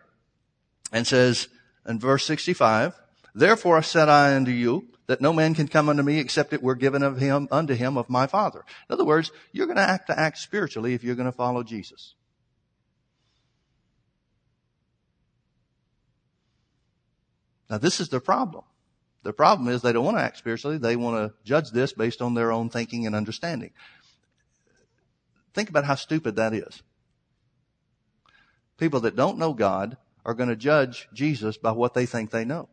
[0.92, 1.48] and says
[1.86, 3.00] in verse 65,
[3.36, 6.76] Therefore said I unto you, that no man can come unto me except it were
[6.76, 8.64] given of him unto him of my Father.
[8.90, 11.64] In other words, you're going to act to act spiritually if you're going to follow
[11.64, 12.16] Jesus.
[17.70, 18.64] Now this is their problem.
[19.24, 20.78] The problem is they don't want to act spiritually.
[20.78, 23.72] They want to judge this based on their own thinking and understanding.
[25.54, 26.82] Think about how stupid that is.
[28.78, 32.46] People that don't know God are going to judge Jesus by what they think they
[32.46, 32.70] know.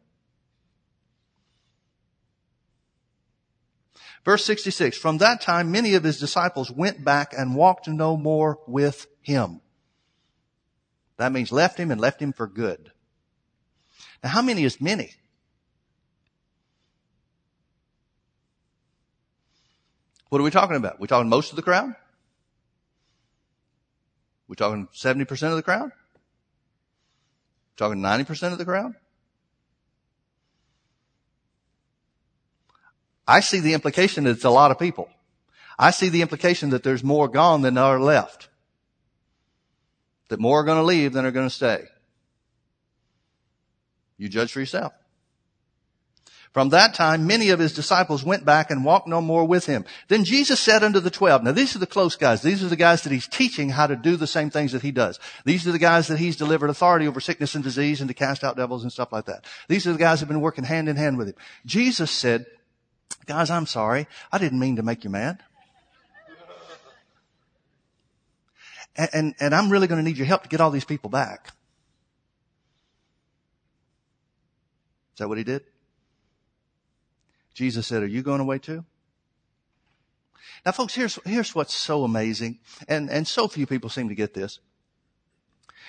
[4.25, 8.59] Verse 66, from that time many of his disciples went back and walked no more
[8.67, 9.61] with him.
[11.17, 12.93] That means left him and left him for good.
[14.23, 15.15] Now, how many is many?
[20.29, 21.01] What are we talking about?
[21.01, 21.95] We talking most of the crowd?
[24.49, 25.93] We talking 70% of the crowd?
[27.77, 28.95] Talking 90% of the crowd?
[33.27, 35.11] I see the implication that it's a lot of people.
[35.79, 38.49] I see the implication that there's more gone than are left.
[40.29, 41.85] That more are going to leave than are going to stay.
[44.17, 44.93] You judge for yourself.
[46.53, 49.85] From that time, many of his disciples went back and walked no more with him.
[50.09, 52.43] Then Jesus said unto the twelve, now these are the close guys.
[52.43, 54.91] These are the guys that he's teaching how to do the same things that he
[54.91, 55.21] does.
[55.45, 58.43] These are the guys that he's delivered authority over sickness and disease and to cast
[58.45, 59.45] out devils and stuff like that.
[59.69, 61.35] These are the guys that have been working hand in hand with him.
[61.67, 62.47] Jesus said,
[63.27, 64.07] guys, I'm sorry.
[64.33, 65.41] I didn't mean to make you mad.
[68.97, 71.11] And, and, and I'm really going to need your help to get all these people
[71.11, 71.53] back.
[75.13, 75.63] Is that what he did?
[77.59, 78.85] Jesus said, are you going away too?
[80.65, 84.33] Now folks, here's, here's what's so amazing, and, and so few people seem to get
[84.33, 84.61] this.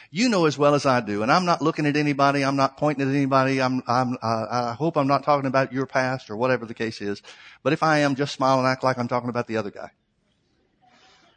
[0.10, 2.78] You know as well as I do, and I'm not looking at anybody, I'm not
[2.78, 6.38] pointing at anybody, I'm, I'm, uh, I hope I'm not talking about your past or
[6.38, 7.22] whatever the case is,
[7.62, 9.92] but if I am, just smile and act like I'm talking about the other guy.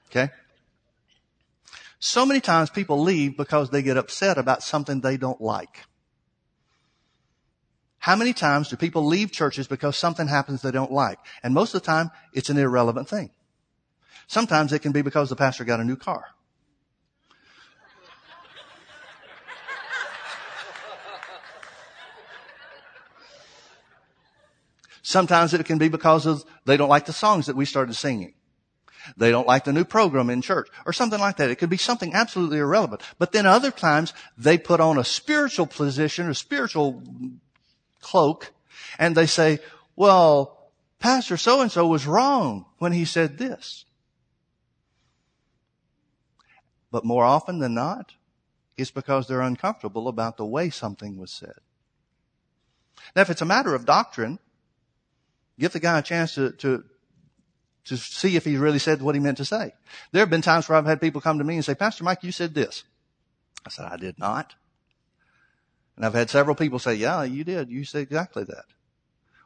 [0.09, 0.33] Okay?
[1.99, 5.81] So many times people leave because they get upset about something they don't like.
[8.03, 11.21] How many times do people leave churches because something happens they don't like?
[11.45, 13.31] And most of the time, it's an irrelevant thing.
[14.27, 16.25] Sometimes it can be because the pastor got a new car.
[25.03, 28.35] Sometimes it can be because of they don't like the songs that we started singing.
[29.17, 31.51] They don't like the new program in church or something like that.
[31.51, 33.03] It could be something absolutely irrelevant.
[33.21, 37.01] But then other times they put on a spiritual position, a spiritual
[38.03, 38.53] cloak
[38.99, 39.61] and they say,
[39.97, 43.85] well, Pastor so and so was wrong when he said this.
[46.91, 48.13] But more often than not,
[48.77, 51.55] it's because they're uncomfortable about the way something was said.
[53.17, 54.39] Now, if it's a matter of doctrine,
[55.59, 56.85] give the guy a chance to, to,
[57.87, 59.75] to see if he really said what he meant to say.
[60.13, 62.23] There have been times where I've had people come to me and say, Pastor Mike,
[62.23, 62.85] you said this.
[63.67, 64.55] I said, I did not.
[65.97, 67.71] And I've had several people say, yeah, you did.
[67.71, 68.65] You said exactly that.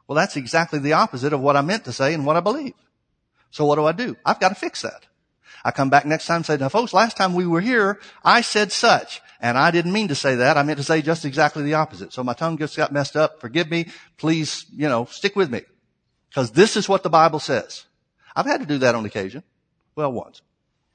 [0.07, 2.73] Well, that's exactly the opposite of what I meant to say and what I believe.
[3.51, 4.15] So what do I do?
[4.25, 5.05] I've got to fix that.
[5.65, 8.41] I come back next time and say, now folks, last time we were here, I
[8.41, 9.21] said such.
[9.41, 10.57] And I didn't mean to say that.
[10.57, 12.13] I meant to say just exactly the opposite.
[12.13, 13.41] So my tongue just got messed up.
[13.41, 13.87] Forgive me.
[14.17, 15.63] Please, you know, stick with me.
[16.29, 17.85] Because this is what the Bible says.
[18.35, 19.43] I've had to do that on occasion.
[19.95, 20.41] Well, once.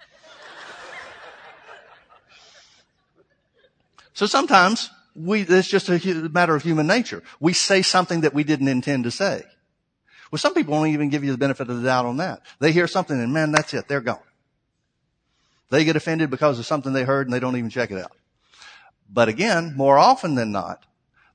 [4.15, 7.23] so sometimes we, it's just a matter of human nature.
[7.41, 9.43] We say something that we didn't intend to say.
[10.31, 12.41] Well, some people won't even give you the benefit of the doubt on that.
[12.59, 13.87] They hear something and man, that's it.
[13.89, 14.19] They're gone.
[15.71, 18.13] They get offended because of something they heard and they don't even check it out.
[19.11, 20.85] But again, more often than not,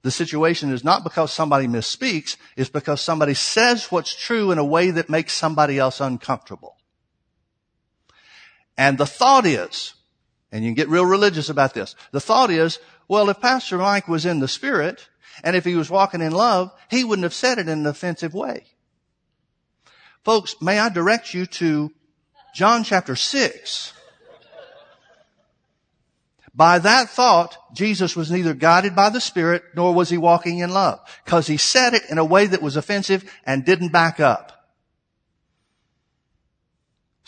[0.01, 4.65] the situation is not because somebody misspeaks, it's because somebody says what's true in a
[4.65, 6.77] way that makes somebody else uncomfortable.
[8.77, 9.95] And the thought is,
[10.51, 14.07] and you can get real religious about this, the thought is, well, if Pastor Mike
[14.07, 15.07] was in the Spirit,
[15.43, 18.33] and if he was walking in love, he wouldn't have said it in an offensive
[18.33, 18.65] way.
[20.23, 21.91] Folks, may I direct you to
[22.53, 23.93] John chapter 6.
[26.53, 30.71] By that thought, Jesus was neither guided by the Spirit nor was he walking in
[30.71, 30.99] love.
[31.23, 34.56] Cause he said it in a way that was offensive and didn't back up.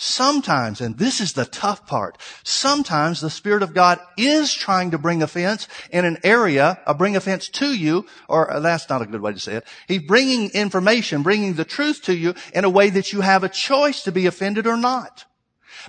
[0.01, 4.97] Sometimes, and this is the tough part, sometimes the Spirit of God is trying to
[4.97, 9.05] bring offense in an area, or bring offense to you, or uh, that's not a
[9.05, 9.67] good way to say it.
[9.89, 13.49] He's bringing information, bringing the truth to you in a way that you have a
[13.49, 15.25] choice to be offended or not.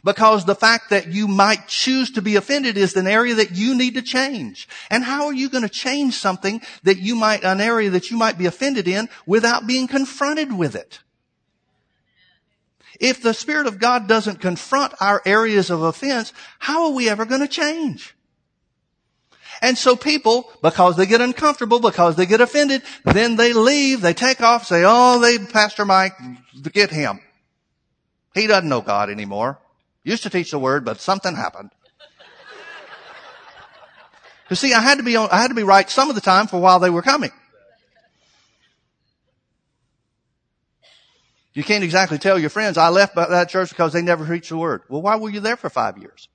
[0.03, 3.77] Because the fact that you might choose to be offended is an area that you
[3.77, 4.69] need to change.
[4.91, 8.17] And how are you going to change something that you might, an area that you
[8.17, 10.99] might be offended in without being confronted with it?
[13.01, 17.25] If the Spirit of God doesn't confront our areas of offense, how are we ever
[17.25, 18.15] going to change?
[19.63, 24.15] And so people, because they get uncomfortable, because they get offended, then they leave, they
[24.15, 26.13] take off, say, oh, they, Pastor Mike,
[26.73, 27.21] get him.
[28.35, 29.59] He doesn't know God anymore.
[30.05, 31.71] Used to teach the word, but something happened.
[34.49, 36.21] You see, I had to be on, I had to be right some of the
[36.21, 37.31] time for while they were coming.
[41.53, 44.57] You can't exactly tell your friends, I left that church because they never preached the
[44.57, 44.83] word.
[44.89, 46.29] Well, why were you there for five years?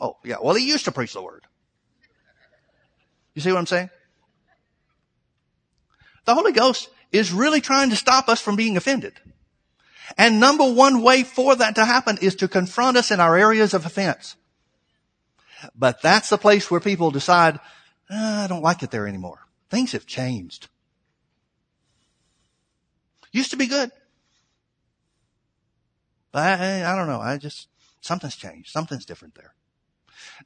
[0.00, 0.36] Oh, yeah.
[0.42, 1.44] Well, he used to preach the word.
[3.34, 3.90] You see what I'm saying?
[6.24, 9.14] The Holy Ghost is really trying to stop us from being offended.
[10.16, 13.74] And number one way for that to happen is to confront us in our areas
[13.74, 14.36] of offense.
[15.74, 17.58] But that's the place where people decide,
[18.10, 19.46] oh, I don't like it there anymore.
[19.70, 20.68] Things have changed.
[23.32, 23.90] Used to be good.
[26.32, 27.20] But I, I don't know.
[27.20, 27.68] I just,
[28.00, 28.70] something's changed.
[28.70, 29.54] Something's different there.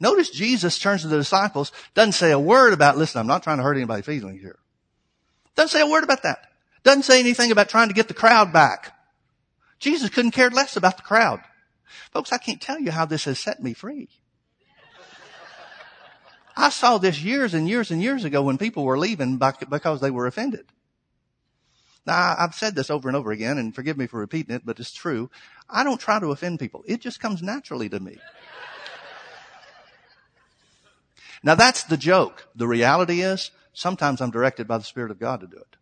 [0.01, 3.59] Notice Jesus turns to the disciples, doesn't say a word about, listen, I'm not trying
[3.59, 4.59] to hurt anybody's feelings here.
[5.55, 6.47] Doesn't say a word about that.
[6.83, 8.97] Doesn't say anything about trying to get the crowd back.
[9.79, 11.41] Jesus couldn't care less about the crowd.
[12.13, 14.09] Folks, I can't tell you how this has set me free.
[16.57, 20.11] I saw this years and years and years ago when people were leaving because they
[20.11, 20.67] were offended.
[22.05, 24.81] Now, I've said this over and over again, and forgive me for repeating it, but
[24.81, 25.31] it's true.
[25.71, 26.83] I don't try to offend people.
[26.87, 28.19] It just comes naturally to me.
[31.45, 32.49] now, that's the joke.
[32.57, 35.77] The reality is, sometimes I'm directed by the Spirit of God to do it.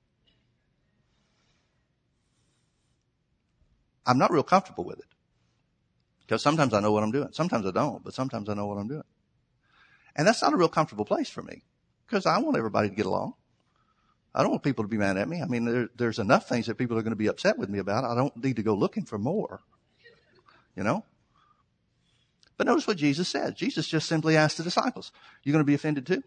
[4.07, 5.07] I'm not real comfortable with it.
[6.27, 7.29] Because sometimes I know what I'm doing.
[7.33, 9.05] Sometimes I don't, but sometimes I know what I'm doing.
[10.14, 11.62] And that's not a real comfortable place for me
[12.07, 13.35] because I want everybody to get along.
[14.35, 15.43] I don't want people to be mad at me.
[15.43, 17.78] I mean, there, there's enough things that people are going to be upset with me
[17.78, 18.05] about.
[18.05, 19.61] I don't need to go looking for more.
[20.76, 21.05] You know?
[22.57, 23.57] But notice what Jesus said.
[23.57, 25.12] Jesus just simply asked the disciples,
[25.43, 26.22] you going to be offended too?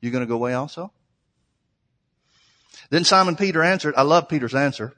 [0.00, 0.92] You going to go away also?
[2.90, 4.94] Then Simon Peter answered, I love Peter's answer,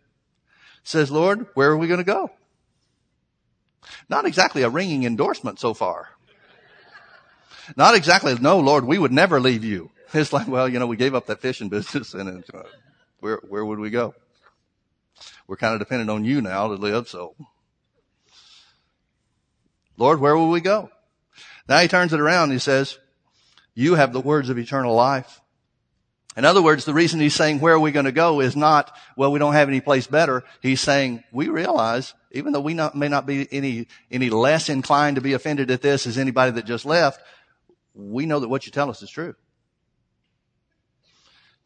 [0.83, 2.31] says, Lord, where are we going to go?
[4.09, 6.09] Not exactly a ringing endorsement so far.
[7.77, 9.91] Not exactly, no, Lord, we would never leave you.
[10.15, 12.63] It's like, well, you know, we gave up that fishing business and uh,
[13.21, 14.15] where, where would we go?
[15.47, 17.35] We're kind of dependent on you now to live, so.
[19.97, 20.91] Lord, where will we go?
[21.69, 22.99] Now he turns it around he says,
[23.75, 25.41] you have the words of eternal life.
[26.37, 28.95] In other words, the reason he's saying where are we going to go is not,
[29.17, 30.45] well, we don't have any place better.
[30.61, 35.17] He's saying we realize, even though we not, may not be any, any less inclined
[35.17, 37.23] to be offended at this as anybody that just left,
[37.95, 39.35] we know that what you tell us is true.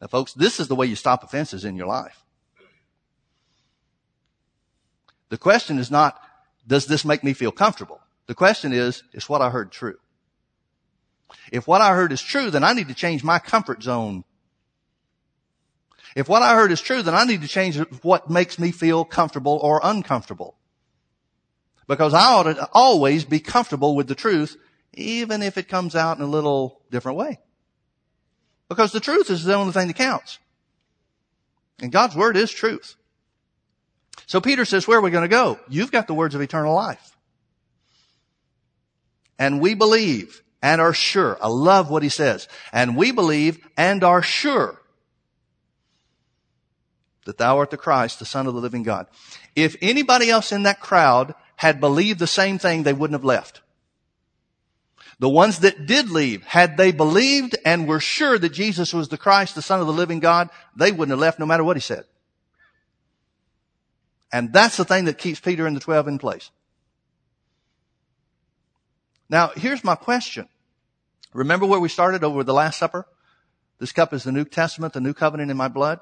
[0.01, 2.25] Now folks, this is the way you stop offenses in your life.
[5.29, 6.19] The question is not,
[6.67, 8.01] does this make me feel comfortable?
[8.25, 9.97] The question is, is what I heard true?
[11.51, 14.25] If what I heard is true, then I need to change my comfort zone.
[16.15, 19.05] If what I heard is true, then I need to change what makes me feel
[19.05, 20.57] comfortable or uncomfortable.
[21.87, 24.57] Because I ought to always be comfortable with the truth
[24.93, 27.39] even if it comes out in a little different way.
[28.71, 30.39] Because the truth is the only thing that counts.
[31.81, 32.95] And God's word is truth.
[34.27, 35.59] So Peter says, where are we going to go?
[35.67, 37.17] You've got the words of eternal life.
[39.37, 41.37] And we believe and are sure.
[41.41, 42.47] I love what he says.
[42.71, 44.79] And we believe and are sure
[47.25, 49.07] that thou art the Christ, the Son of the living God.
[49.53, 53.60] If anybody else in that crowd had believed the same thing, they wouldn't have left.
[55.21, 59.19] The ones that did leave, had they believed and were sure that Jesus was the
[59.19, 61.81] Christ, the Son of the living God, they wouldn't have left no matter what he
[61.81, 62.05] said.
[64.33, 66.49] And that's the thing that keeps Peter and the twelve in place.
[69.29, 70.49] Now, here's my question.
[71.33, 73.05] Remember where we started over the Last Supper?
[73.77, 75.99] This cup is the New Testament, the new covenant in my blood.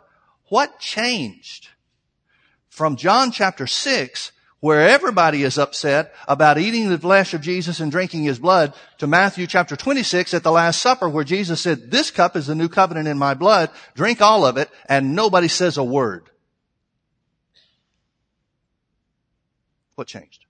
[0.47, 1.67] What changed
[2.69, 7.91] from John chapter 6 where everybody is upset about eating the flesh of Jesus and
[7.91, 12.11] drinking his blood to Matthew chapter 26 at the Last Supper where Jesus said, this
[12.11, 15.77] cup is the new covenant in my blood, drink all of it, and nobody says
[15.77, 16.29] a word.
[19.95, 20.45] What changed?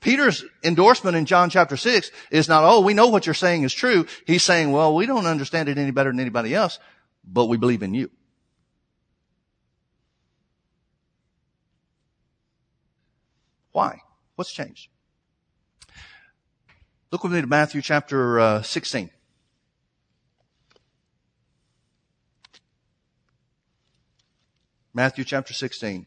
[0.00, 3.74] Peter's endorsement in John chapter 6 is not, oh, we know what you're saying is
[3.74, 4.06] true.
[4.26, 6.78] He's saying, well, we don't understand it any better than anybody else,
[7.24, 8.10] but we believe in you.
[13.72, 14.00] Why?
[14.34, 14.88] What's changed?
[17.10, 19.10] Look with me to Matthew chapter uh, 16.
[24.92, 26.06] Matthew chapter 16.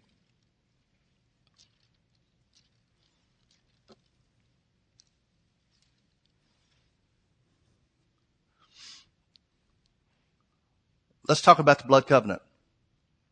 [11.28, 12.42] Let's talk about the blood covenant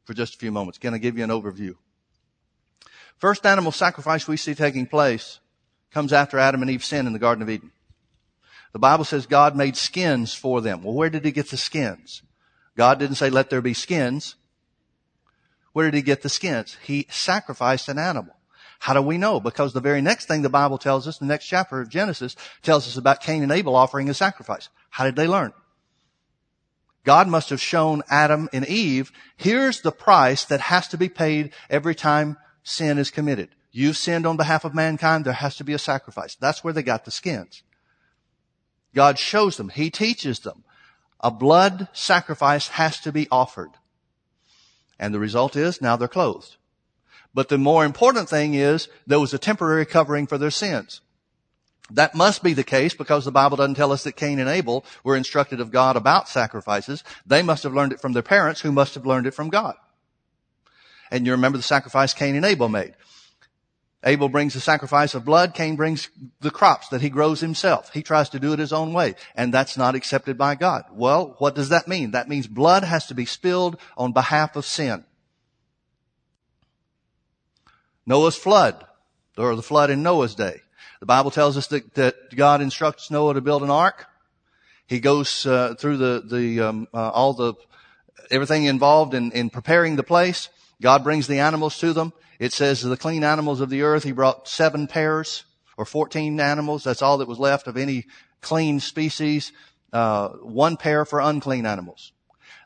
[0.06, 0.78] for just a few moments.
[0.78, 1.76] Can I give you an overview?
[3.20, 5.40] First animal sacrifice we see taking place
[5.92, 7.72] comes after Adam and Eve sin in the Garden of Eden.
[8.72, 10.84] The Bible says God made skins for them.
[10.84, 12.22] Well, where did he get the skins?
[12.78, 14.36] God didn't say let there be skins.
[15.74, 16.78] Where did he get the skins?
[16.84, 18.36] He sacrificed an animal.
[18.80, 19.42] How do we know?
[19.42, 22.88] Because the very next thing the Bible tells us, the next chapter of Genesis tells
[22.88, 24.70] us about Cain and Abel offering a sacrifice.
[24.90, 25.52] How did they learn?
[27.04, 31.52] God must have shown Adam and Eve, here's the price that has to be paid
[31.70, 32.38] every time
[32.70, 33.50] sin is committed.
[33.72, 35.26] You've sinned on behalf of mankind.
[35.26, 36.36] There has to be a sacrifice.
[36.36, 37.64] That's where they got the skins.
[38.96, 39.70] God shows them.
[39.70, 40.64] He teaches them.
[41.20, 43.72] A blood sacrifice has to be offered.
[44.98, 46.56] And the result is now they're clothed.
[47.34, 51.02] But the more important thing is there was a temporary covering for their sins.
[51.92, 54.86] That must be the case because the Bible doesn't tell us that Cain and Abel
[55.04, 57.04] were instructed of God about sacrifices.
[57.26, 59.76] They must have learned it from their parents who must have learned it from God.
[61.12, 62.95] And you remember the sacrifice Cain and Abel made.
[64.03, 65.53] Abel brings the sacrifice of blood.
[65.53, 67.91] Cain brings the crops that he grows himself.
[67.93, 69.16] He tries to do it his own way.
[69.36, 70.86] And that's not accepted by God.
[70.93, 72.12] Well, what does that mean?
[72.12, 75.03] That means blood has to be spilled on behalf of sin.
[78.05, 78.86] Noah's flood,
[79.38, 80.62] or the flood in Noah's day.
[81.01, 84.07] The Bible tells us that, that God instructs Noah to build an ark.
[84.88, 87.53] He goes uh, through the the um, uh, all the
[88.32, 90.49] everything involved in, in preparing the place.
[90.82, 92.14] God brings the animals to them.
[92.40, 94.04] It says the clean animals of the earth.
[94.04, 95.44] He brought seven pairs
[95.78, 96.84] or fourteen animals.
[96.84, 98.06] That's all that was left of any
[98.42, 99.52] clean species.
[99.92, 102.14] Uh, one pair for unclean animals.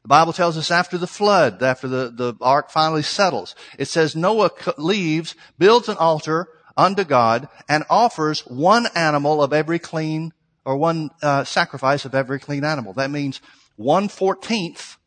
[0.02, 4.16] The Bible tells us after the flood, after the, the ark finally settles, it says
[4.16, 10.34] Noah leaves, builds an altar unto God, and offers one animal of every clean,
[10.66, 12.92] or one uh, sacrifice of every clean animal.
[12.94, 13.40] That means
[13.78, 14.98] one fourteenth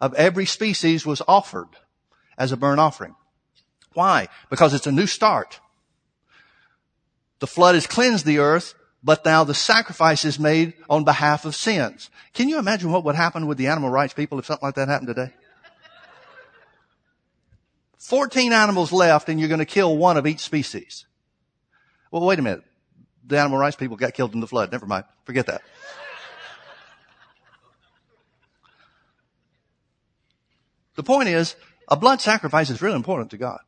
[0.00, 1.68] of every species was offered
[2.40, 3.14] as a burnt offering.
[3.92, 4.26] Why?
[4.50, 5.60] Because it's a new start.
[7.38, 11.54] The flood has cleansed the earth but now the sacrifice is made on behalf of
[11.56, 12.10] sins.
[12.34, 14.88] Can you imagine what would happen with the animal rights people if something like that
[14.88, 15.32] happened today?
[17.98, 21.06] 14 animals left and you're going to kill one of each species.
[22.10, 22.64] Well, wait a minute.
[23.26, 24.72] The animal rights people got killed in the flood.
[24.72, 25.04] Never mind.
[25.24, 25.62] Forget that.
[30.96, 31.54] The point is,
[31.90, 33.60] a blood sacrifice is really important to God.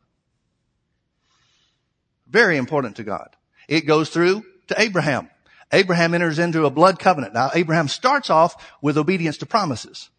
[2.29, 3.37] Very important to God.
[3.69, 5.29] It goes through to Abraham.
[5.73, 7.35] Abraham enters into a blood covenant.
[7.35, 10.11] Now, Abraham starts off with obedience to promises.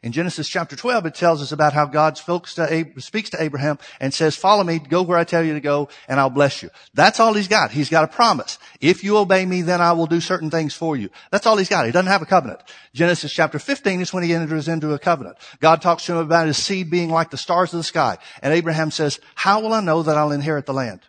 [0.00, 4.36] In Genesis chapter 12, it tells us about how God speaks to Abraham and says,
[4.36, 6.70] follow me, go where I tell you to go, and I'll bless you.
[6.94, 7.72] That's all he's got.
[7.72, 8.58] He's got a promise.
[8.80, 11.10] If you obey me, then I will do certain things for you.
[11.32, 11.84] That's all he's got.
[11.84, 12.60] He doesn't have a covenant.
[12.94, 15.36] Genesis chapter 15 is when he enters into a covenant.
[15.58, 18.18] God talks to him about his seed being like the stars of the sky.
[18.40, 21.00] And Abraham says, how will I know that I'll inherit the land?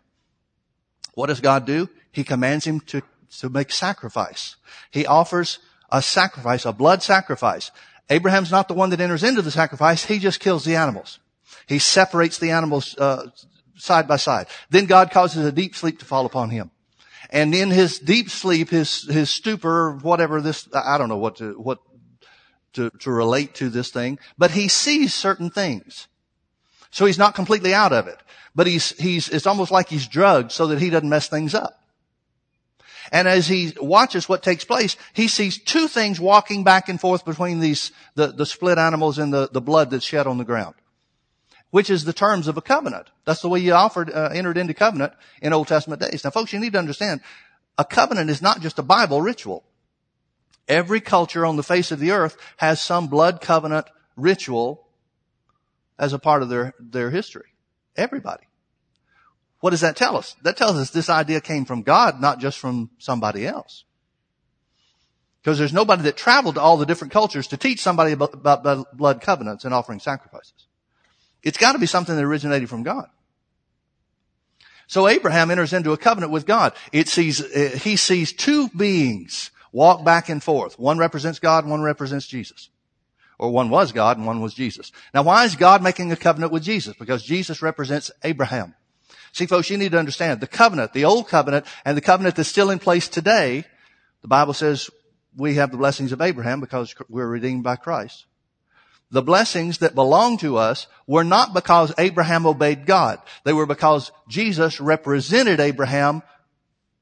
[1.13, 1.89] What does God do?
[2.11, 3.03] He commands him to,
[3.39, 4.55] to make sacrifice.
[4.89, 5.59] He offers
[5.91, 7.69] a sacrifice, a blood sacrifice.
[8.09, 10.05] Abraham's not the one that enters into the sacrifice.
[10.05, 11.19] He just kills the animals.
[11.67, 13.29] He separates the animals uh,
[13.75, 14.47] side by side.
[14.69, 16.71] Then God causes a deep sleep to fall upon him.
[17.29, 21.53] And in his deep sleep, his his stupor, whatever this, I don't know what to
[21.59, 21.79] what
[22.73, 26.07] to, to relate to this thing, but he sees certain things.
[26.91, 28.17] So he's not completely out of it.
[28.55, 31.79] But he's he's it's almost like he's drugged so that he doesn't mess things up.
[33.11, 37.25] And as he watches what takes place, he sees two things walking back and forth
[37.25, 40.75] between these, the, the split animals and the, the blood that's shed on the ground.
[41.71, 43.07] Which is the terms of a covenant.
[43.25, 46.23] That's the way you offered, uh, entered into covenant in Old Testament days.
[46.23, 47.21] Now folks, you need to understand,
[47.77, 49.63] a covenant is not just a Bible ritual.
[50.67, 54.87] Every culture on the face of the earth has some blood covenant ritual
[55.97, 57.53] as a part of their, their history.
[57.95, 58.48] Everybody.
[59.59, 60.35] What does that tell us?
[60.43, 63.83] That tells us this idea came from God, not just from somebody else.
[65.41, 68.97] Because there's nobody that traveled to all the different cultures to teach somebody about, about
[68.97, 70.67] blood covenants and offering sacrifices.
[71.43, 73.07] It's got to be something that originated from God.
[74.87, 76.73] So Abraham enters into a covenant with God.
[76.91, 80.79] It sees, uh, he sees two beings walk back and forth.
[80.79, 82.69] One represents God one represents Jesus.
[83.37, 84.91] Or one was God and one was Jesus.
[85.13, 86.95] Now why is God making a covenant with Jesus?
[86.97, 88.75] Because Jesus represents Abraham.
[89.31, 92.49] See, folks, you need to understand the covenant, the old covenant, and the covenant that's
[92.49, 93.63] still in place today.
[94.21, 94.89] The Bible says
[95.35, 98.25] we have the blessings of Abraham because we're redeemed by Christ.
[99.11, 103.19] The blessings that belong to us were not because Abraham obeyed God.
[103.43, 106.21] They were because Jesus represented Abraham.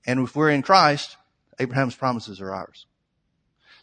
[0.05, 1.17] And if we're in Christ,
[1.59, 2.85] Abraham's promises are ours.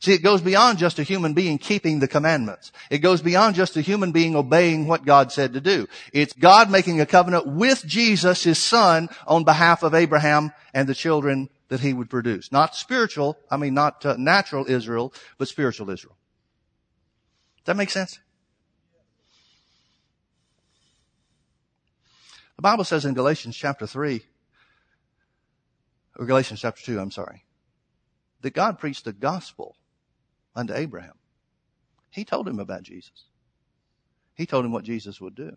[0.04, 2.72] See, it goes beyond just a human being keeping the commandments.
[2.90, 5.88] It goes beyond just a human being obeying what God said to do.
[6.12, 10.94] It's God making a covenant with Jesus, his son, on behalf of Abraham and the
[10.94, 12.52] children that he would produce.
[12.52, 16.18] Not spiritual, I mean not uh, natural Israel, but spiritual Israel.
[17.60, 18.18] Does that make sense?
[22.56, 24.20] The Bible says in Galatians chapter 3,
[26.18, 27.46] or Galatians chapter 2, I'm sorry,
[28.42, 29.76] that God preached the gospel
[30.54, 31.14] unto Abraham.
[32.10, 33.24] He told him about Jesus.
[34.34, 35.56] He told him what Jesus would do.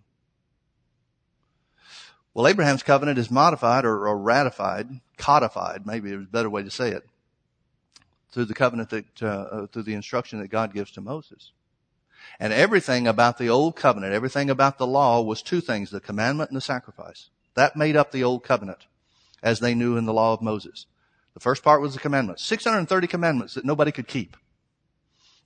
[2.34, 6.70] Well, Abraham's covenant is modified or, or ratified, codified, maybe is a better way to
[6.70, 7.04] say it,
[8.32, 11.52] through the covenant that, uh, uh, through the instruction that God gives to Moses.
[12.40, 16.52] And everything about the old covenant, everything about the law was two things, the commandment
[16.52, 17.30] and the sacrifice.
[17.56, 18.86] That made up the old covenant
[19.42, 20.86] as they knew in the law of Moses.
[21.34, 22.44] The first part was the commandments.
[22.44, 24.38] 630 commandments that nobody could keep.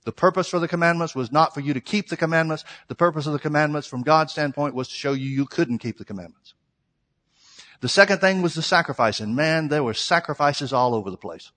[0.04, 2.64] The purpose for the commandments was not for you to keep the commandments.
[2.88, 5.98] The purpose of the commandments from God's standpoint was to show you you couldn't keep
[5.98, 6.54] the commandments.
[7.80, 9.20] The second thing was the sacrifice.
[9.20, 11.52] And man, there were sacrifices all over the place.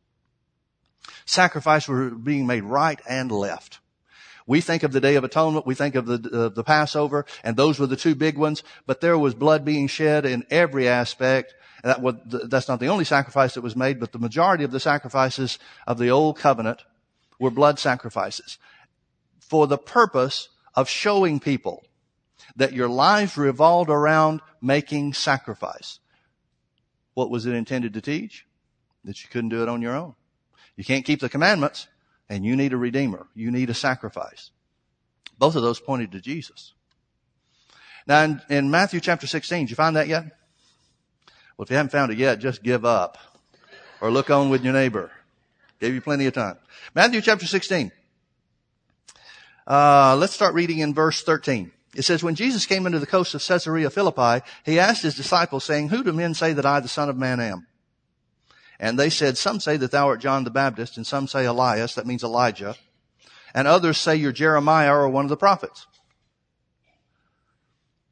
[1.26, 3.80] Sacrifices were being made right and left.
[4.48, 7.58] We think of the Day of Atonement, we think of the, uh, the Passover, and
[7.58, 11.56] those were the two big ones, but there was blood being shed in every aspect.
[11.84, 14.80] That was, that's not the only sacrifice that was made, but the majority of the
[14.80, 16.84] sacrifices of the Old Covenant
[17.40, 18.58] were blood sacrifices
[19.40, 21.84] for the purpose of showing people
[22.56, 26.00] that your lives revolved around making sacrifice.
[27.14, 28.46] What was it intended to teach?
[29.04, 30.16] That you couldn't do it on your own.
[30.76, 31.88] You can't keep the commandments
[32.28, 33.28] and you need a redeemer.
[33.36, 34.52] You need a sacrifice.
[35.38, 36.74] Both of those pointed to Jesus.
[38.08, 40.24] Now in, in Matthew chapter 16, did you find that yet?
[41.58, 43.18] Well, if you haven't found it yet, just give up
[44.02, 45.12] or look on with your neighbor.
[45.80, 46.58] Gave you plenty of time.
[46.94, 47.92] Matthew chapter 16.
[49.68, 51.72] Uh, let's start reading in verse 13.
[51.96, 55.64] It says, when Jesus came into the coast of Caesarea Philippi, he asked his disciples
[55.64, 57.68] saying, who do men say that I, the son of man, am?
[58.80, 61.96] And they said, some say that thou art John the Baptist, and some say Elias,
[61.96, 62.76] that means Elijah,
[63.54, 65.88] and others say you're Jeremiah or one of the prophets.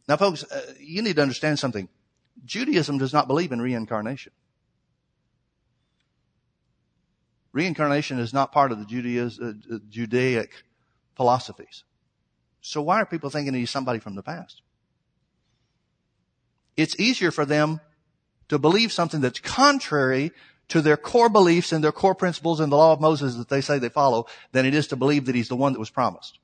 [0.07, 1.89] Now folks, uh, you need to understand something.
[2.45, 4.31] Judaism does not believe in reincarnation.
[7.53, 10.63] Reincarnation is not part of the uh, uh, Judaic
[11.15, 11.83] philosophies.
[12.61, 14.61] So why are people thinking he's somebody from the past?
[16.75, 17.79] It's easier for them
[18.49, 20.31] to believe something that's contrary
[20.69, 23.61] to their core beliefs and their core principles and the law of Moses that they
[23.61, 26.39] say they follow than it is to believe that he's the one that was promised.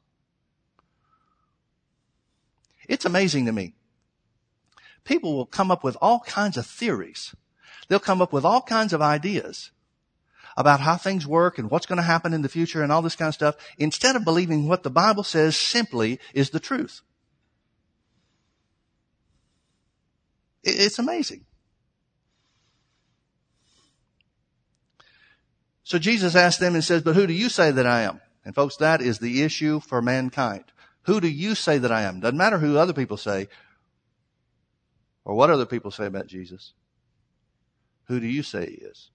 [2.88, 3.74] It's amazing to me.
[5.04, 7.34] People will come up with all kinds of theories.
[7.88, 9.72] They'll come up with all kinds of ideas
[10.60, 13.16] about how things work and what's going to happen in the future and all this
[13.16, 17.00] kind of stuff instead of believing what the Bible says simply is the truth.
[20.62, 21.46] It's amazing.
[25.84, 28.20] So Jesus asked them and says, but who do you say that I am?
[28.44, 30.66] And folks, that is the issue for mankind.
[31.04, 32.20] Who do you say that I am?
[32.20, 33.48] Doesn't matter who other people say
[35.24, 36.74] or what other people say about Jesus.
[38.08, 39.10] Who do you say he is?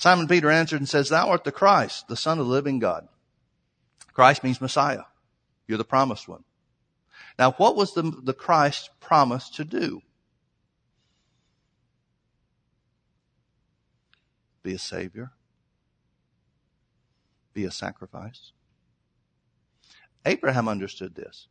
[0.00, 3.06] Simon Peter answered and says, Thou art the Christ, the Son of the living God.
[4.14, 5.02] Christ means Messiah.
[5.68, 6.44] You're the promised one.
[7.38, 10.00] Now, what was the, the Christ promised to do?
[14.62, 15.32] be a savior,
[17.52, 18.52] be a sacrifice.
[20.24, 21.48] Abraham understood this.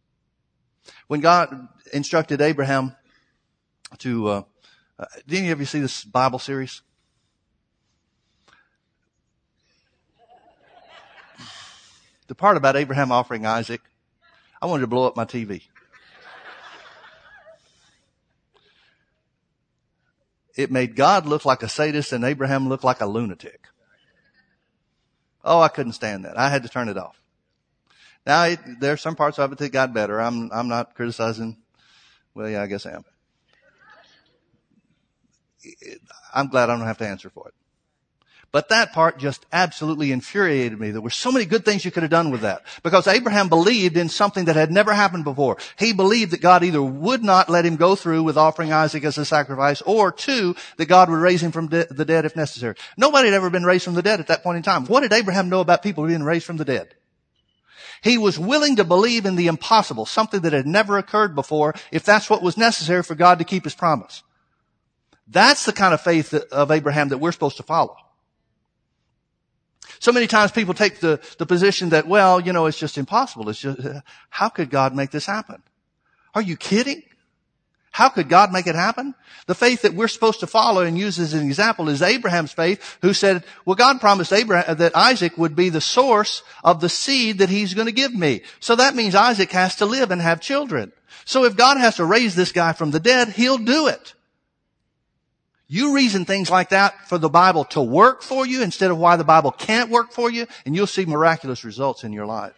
[1.08, 2.96] When God instructed Abraham
[4.00, 4.42] to, uh,
[4.98, 6.82] uh, did any of you see this Bible series?
[12.30, 13.82] The part about Abraham offering Isaac,
[14.62, 15.64] I wanted to blow up my TV.
[20.56, 23.66] It made God look like a sadist and Abraham look like a lunatic.
[25.44, 26.38] Oh, I couldn't stand that.
[26.38, 27.20] I had to turn it off.
[28.28, 30.22] Now, it, there are some parts of it that got better.
[30.22, 31.58] I'm, I'm not criticizing.
[32.36, 33.06] Well, yeah, I guess I am.
[36.32, 37.56] I'm glad I don't have to answer for it.
[38.52, 40.90] But that part just absolutely infuriated me.
[40.90, 42.64] There were so many good things you could have done with that.
[42.82, 45.58] Because Abraham believed in something that had never happened before.
[45.78, 49.20] He believed that God either would not let him go through with offering Isaac as
[49.20, 52.76] a sacrifice, or two, that God would raise him from de- the dead if necessary.
[52.98, 54.88] Nobody had ever been raised from the dead at that point in time.
[54.88, 56.96] What did Abraham know about people being raised from the dead?
[58.02, 62.04] He was willing to believe in the impossible, something that had never occurred before, if
[62.04, 64.24] that's what was necessary for God to keep his promise.
[65.28, 67.96] That's the kind of faith of Abraham that we're supposed to follow.
[70.00, 73.50] So many times people take the, the position that, well, you know, it's just impossible.
[73.50, 73.80] It's just,
[74.30, 75.64] how could God make this happen?
[76.36, 77.04] Are you kidding?
[77.92, 79.16] How could God make it happen?
[79.48, 82.98] The faith that we're supposed to follow and use as an example is Abraham's faith,
[83.02, 86.90] who said, well, God promised Abraham uh, that Isaac would be the source of the
[86.90, 88.42] seed that he's going to give me.
[88.60, 90.92] So that means Isaac has to live and have children.
[91.26, 94.14] So if God has to raise this guy from the dead, he'll do it.
[95.72, 99.18] You reason things like that for the Bible to work for you instead of why
[99.18, 102.56] the Bible can't work for you, and you'll see miraculous results in your life.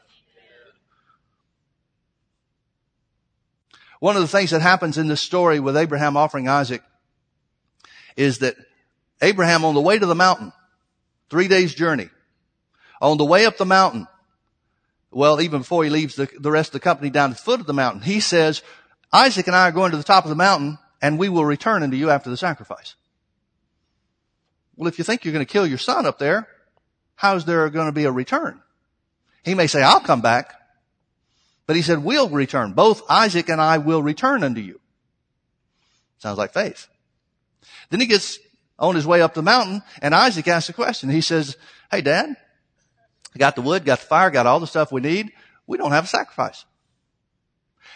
[3.99, 6.81] One of the things that happens in this story with Abraham offering Isaac
[8.15, 8.55] is that
[9.21, 10.53] Abraham on the way to the mountain,
[11.29, 12.09] three days journey,
[13.01, 14.07] on the way up the mountain,
[15.11, 17.59] well, even before he leaves the, the rest of the company down to the foot
[17.59, 18.63] of the mountain, he says,
[19.11, 21.83] Isaac and I are going to the top of the mountain and we will return
[21.83, 22.95] unto you after the sacrifice.
[24.75, 26.47] Well, if you think you're going to kill your son up there,
[27.15, 28.61] how's there going to be a return?
[29.43, 30.53] He may say, I'll come back.
[31.67, 32.73] But he said, we'll return.
[32.73, 34.79] Both Isaac and I will return unto you.
[36.17, 36.87] Sounds like faith.
[37.89, 38.39] Then he gets
[38.77, 41.09] on his way up the mountain and Isaac asks a question.
[41.09, 41.55] He says,
[41.89, 42.35] Hey dad,
[43.37, 45.31] got the wood, got the fire, got all the stuff we need.
[45.67, 46.65] We don't have a sacrifice.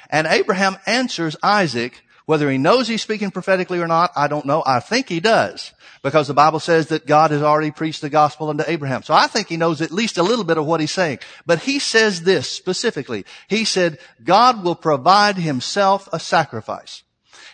[0.10, 4.64] And Abraham answers Isaac, whether he knows he's speaking prophetically or not, I don't know.
[4.66, 8.50] I think he does because the Bible says that God has already preached the gospel
[8.50, 9.04] unto Abraham.
[9.04, 11.20] So I think he knows at least a little bit of what he's saying.
[11.46, 13.26] But he says this specifically.
[13.48, 17.04] He said, God will provide himself a sacrifice.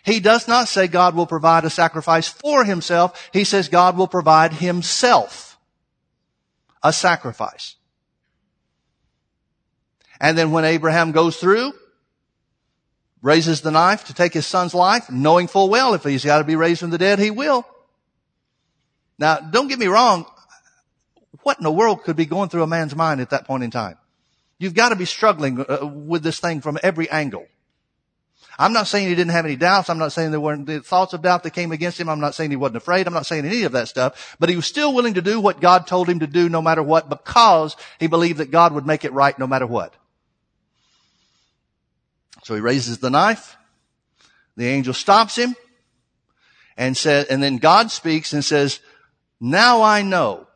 [0.03, 3.30] He does not say God will provide a sacrifice for himself.
[3.34, 5.59] He says God will provide himself
[6.82, 7.76] a sacrifice.
[10.19, 11.74] And then when Abraham goes through,
[13.22, 16.43] raises the knife to take his son's life, knowing full well if he's got to
[16.43, 17.65] be raised from the dead, he will.
[19.19, 20.26] Now, don't get me wrong.
[21.43, 23.72] What in the world could be going through a man's mind at that point in
[23.72, 23.97] time?
[24.57, 27.45] You've got to be struggling uh, with this thing from every angle.
[28.59, 29.89] I'm not saying he didn't have any doubts.
[29.89, 32.09] I'm not saying there weren't the thoughts of doubt that came against him.
[32.09, 33.07] I'm not saying he wasn't afraid.
[33.07, 34.36] I'm not saying any of that stuff.
[34.39, 36.84] But he was still willing to do what God told him to do no matter
[36.84, 39.95] what because he believed that God would make it right no matter what.
[42.44, 43.56] So he raises the knife.
[44.58, 45.56] The angel stops him
[46.78, 48.80] and says, and then God speaks and says,
[49.39, 50.48] now I know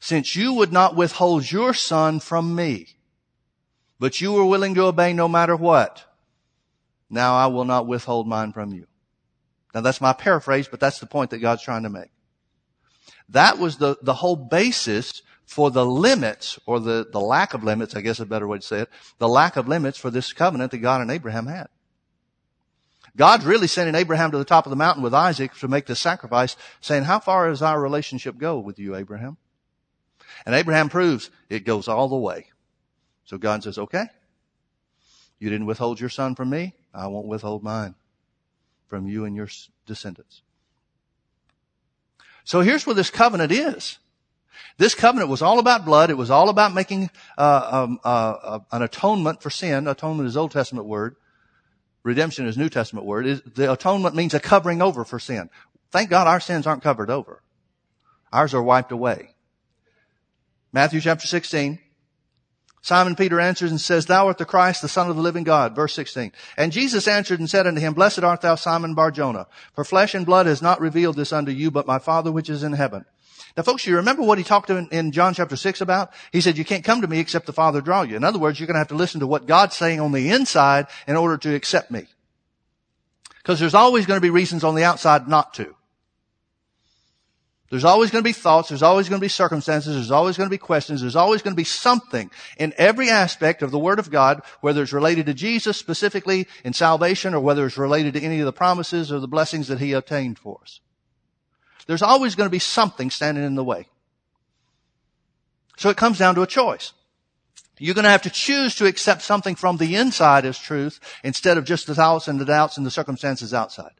[0.00, 2.96] since you would not withhold your son from me,
[3.98, 6.04] but you were willing to obey no matter what.
[7.08, 8.86] Now I will not withhold mine from you.
[9.74, 12.10] Now that's my paraphrase, but that's the point that God's trying to make.
[13.28, 17.94] That was the, the whole basis for the limits, or the, the lack of limits,
[17.94, 20.70] I guess a better way to say it, the lack of limits for this covenant
[20.70, 21.68] that God and Abraham had.
[23.16, 25.94] God's really sending Abraham to the top of the mountain with Isaac to make the
[25.94, 29.36] sacrifice, saying, how far does our relationship go with you, Abraham?
[30.46, 32.46] And Abraham proves it goes all the way.
[33.24, 34.06] So God says, okay,
[35.38, 36.74] you didn't withhold your son from me.
[36.92, 37.94] I won't withhold mine
[38.88, 39.48] from you and your
[39.86, 40.42] descendants.
[42.44, 43.98] So here's where this covenant is.
[44.76, 46.10] This covenant was all about blood.
[46.10, 49.86] It was all about making uh, um, uh, uh, an atonement for sin.
[49.86, 51.16] Atonement is Old Testament word.
[52.02, 53.42] Redemption is New Testament word.
[53.54, 55.48] The atonement means a covering over for sin.
[55.90, 57.42] Thank God our sins aren't covered over.
[58.32, 59.30] Ours are wiped away.
[60.72, 61.78] Matthew chapter 16.
[62.84, 65.74] Simon Peter answers and says, Thou art the Christ, the Son of the living God.
[65.74, 66.32] Verse 16.
[66.58, 70.26] And Jesus answered and said unto him, Blessed art thou, Simon Barjona, for flesh and
[70.26, 73.06] blood has not revealed this unto you, but my Father which is in heaven.
[73.56, 76.12] Now folks, you remember what he talked in, in John chapter 6 about?
[76.30, 78.16] He said, you can't come to me except the Father draw you.
[78.16, 80.28] In other words, you're going to have to listen to what God's saying on the
[80.30, 82.04] inside in order to accept me.
[83.38, 85.74] Because there's always going to be reasons on the outside not to.
[87.70, 88.68] There's always going to be thoughts.
[88.68, 89.94] There's always going to be circumstances.
[89.94, 91.00] There's always going to be questions.
[91.00, 94.82] There's always going to be something in every aspect of the Word of God, whether
[94.82, 98.52] it's related to Jesus specifically in salvation or whether it's related to any of the
[98.52, 100.80] promises or the blessings that He obtained for us.
[101.86, 103.88] There's always going to be something standing in the way.
[105.76, 106.92] So it comes down to a choice.
[107.78, 111.58] You're going to have to choose to accept something from the inside as truth instead
[111.58, 113.92] of just the thoughts and the doubts and the circumstances outside.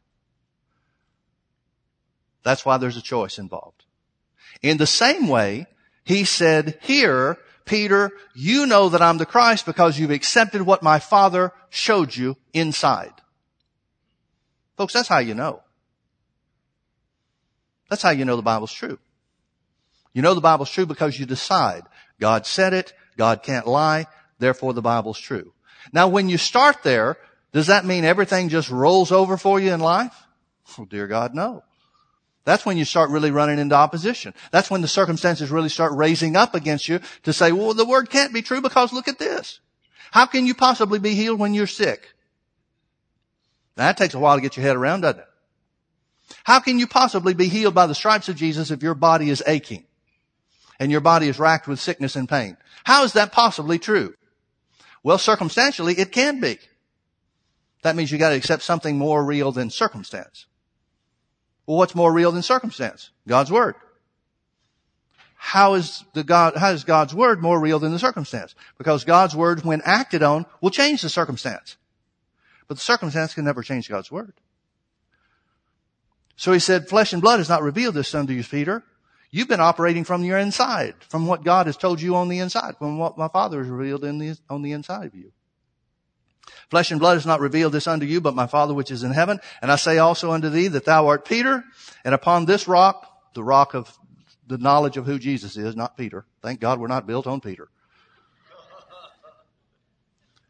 [2.45, 3.83] That's why there's a choice involved.
[4.61, 5.65] In the same way,
[6.03, 10.99] he said here, Peter, you know that I'm the Christ because you've accepted what my
[10.99, 13.13] father showed you inside.
[14.77, 15.63] Folks, that's how you know.
[17.89, 18.99] That's how you know the Bible's true.
[20.13, 21.81] You know the Bible's true because you decide.
[22.19, 22.93] God said it.
[23.17, 24.05] God can't lie.
[24.37, 25.51] Therefore the Bible's true.
[25.91, 27.17] Now when you start there,
[27.53, 30.13] does that mean everything just rolls over for you in life?
[30.77, 31.63] Oh, dear God, no.
[32.45, 34.33] That's when you start really running into opposition.
[34.51, 38.09] That's when the circumstances really start raising up against you to say, well, the word
[38.09, 39.59] can't be true because look at this.
[40.11, 42.13] How can you possibly be healed when you're sick?
[43.75, 45.27] Now, that takes a while to get your head around, doesn't it?
[46.43, 49.43] How can you possibly be healed by the stripes of Jesus if your body is
[49.45, 49.85] aching
[50.79, 52.57] and your body is racked with sickness and pain?
[52.83, 54.13] How is that possibly true?
[55.03, 56.59] Well, circumstantially, it can be.
[57.81, 60.45] That means you got to accept something more real than circumstance.
[61.65, 63.09] Well, what's more real than circumstance?
[63.27, 63.75] God's Word.
[65.35, 68.55] How is the God, how is God's Word more real than the circumstance?
[68.77, 71.77] Because God's Word, when acted on, will change the circumstance.
[72.67, 74.33] But the circumstance can never change God's Word.
[76.35, 78.83] So he said, flesh and blood has not revealed this unto you, Peter.
[79.31, 82.77] You've been operating from your inside, from what God has told you on the inside,
[82.77, 85.31] from what my Father has revealed in the, on the inside of you.
[86.69, 89.11] Flesh and blood has not revealed this unto you, but my Father which is in
[89.11, 89.39] heaven.
[89.61, 91.63] And I say also unto thee that thou art Peter,
[92.03, 93.97] and upon this rock, the rock of
[94.47, 96.25] the knowledge of who Jesus is, not Peter.
[96.41, 97.69] Thank God we're not built on Peter.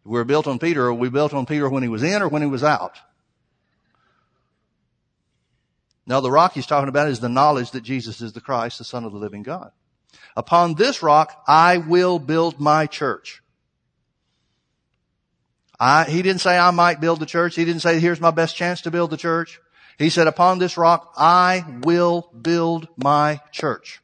[0.04, 2.28] If we are built on Peter, we built on Peter when he was in or
[2.28, 2.98] when he was out?
[6.06, 8.84] Now the rock he's talking about is the knowledge that Jesus is the Christ, the
[8.84, 9.72] Son of the living God.
[10.38, 13.42] Upon this rock I will build my church.
[15.80, 17.56] I, he didn't say I might build the church.
[17.56, 19.60] He didn't say here's my best chance to build the church.
[19.98, 24.02] He said upon this rock I will build my church.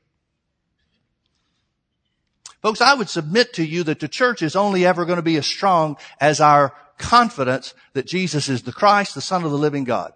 [2.62, 5.38] Folks, I would submit to you that the church is only ever going to be
[5.38, 9.84] as strong as our confidence that Jesus is the Christ, the Son of the living
[9.84, 10.14] God.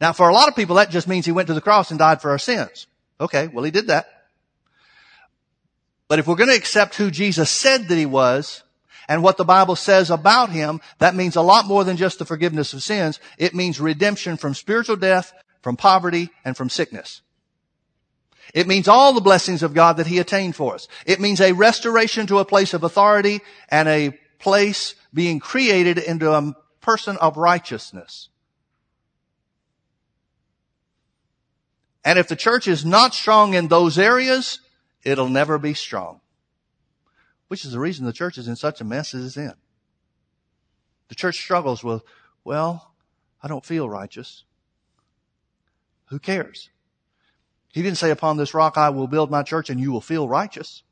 [0.00, 1.98] Now, for a lot of people, that just means he went to the cross and
[1.98, 2.86] died for our sins.
[3.20, 4.06] Okay, well, he did that.
[6.08, 8.62] But if we're going to accept who Jesus said that he was,
[9.10, 12.24] and what the Bible says about him, that means a lot more than just the
[12.24, 13.18] forgiveness of sins.
[13.38, 15.32] It means redemption from spiritual death,
[15.62, 17.20] from poverty, and from sickness.
[18.54, 20.86] It means all the blessings of God that he attained for us.
[21.06, 26.30] It means a restoration to a place of authority and a place being created into
[26.30, 28.28] a person of righteousness.
[32.04, 34.60] And if the church is not strong in those areas,
[35.02, 36.20] it'll never be strong.
[37.50, 39.54] Which is the reason the church is in such a mess as it's in.
[41.08, 42.04] The church struggles with,
[42.44, 42.94] well,
[43.42, 44.44] I don't feel righteous.
[46.10, 46.70] Who cares?
[47.72, 50.28] He didn't say, upon this rock I will build my church and you will feel
[50.28, 50.84] righteous.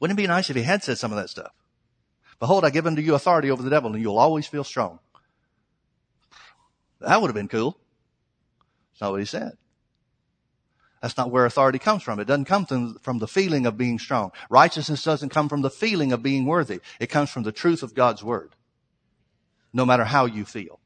[0.00, 1.52] Wouldn't it be nice if he had said some of that stuff?
[2.40, 4.98] Behold, I give unto you authority over the devil and you'll always feel strong.
[6.98, 7.78] That would have been cool.
[8.90, 9.56] That's not what he said.
[11.00, 12.20] That's not where authority comes from.
[12.20, 14.32] It doesn't come from, the feeling of being strong.
[14.50, 16.80] Righteousness doesn't come from the feeling of being worthy.
[16.98, 18.54] It comes from the truth of God's word.
[19.72, 20.78] No matter how you feel.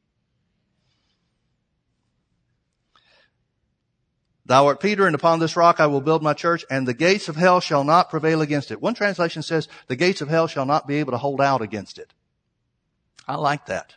[4.47, 7.29] Thou art Peter, and upon this rock I will build my church, and the gates
[7.29, 8.81] of hell shall not prevail against it.
[8.81, 11.99] One translation says, the gates of hell shall not be able to hold out against
[11.99, 12.13] it.
[13.27, 13.95] I like that.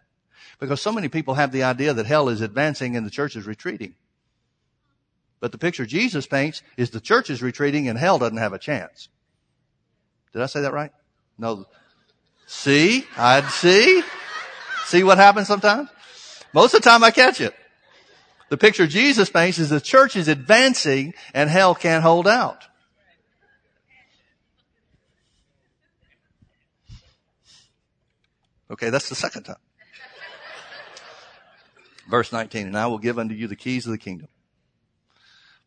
[0.58, 3.46] Because so many people have the idea that hell is advancing and the church is
[3.46, 3.96] retreating.
[5.40, 8.60] But the picture Jesus paints is the church is retreating and hell doesn't have a
[8.60, 9.10] chance.
[10.34, 10.92] Did I say that right?
[11.38, 11.66] No.
[12.48, 13.06] See?
[13.16, 14.04] I'd see?
[14.86, 15.90] See what happens sometimes?
[16.54, 17.54] Most of the time I catch it.
[18.50, 22.64] The picture Jesus paints is the church is advancing and hell can't hold out.
[28.70, 29.58] Okay, that's the second time.
[32.10, 34.30] Verse 19, and I will give unto you the keys of the kingdom.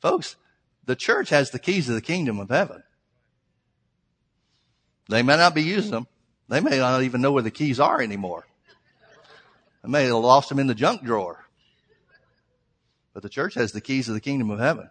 [0.01, 0.37] Folks,
[0.87, 2.83] the church has the keys of the kingdom of heaven.
[5.09, 6.07] They may not be using them.
[6.49, 8.47] They may not even know where the keys are anymore.
[9.83, 11.45] They may have lost them in the junk drawer.
[13.13, 14.89] But the church has the keys of the kingdom of heaven.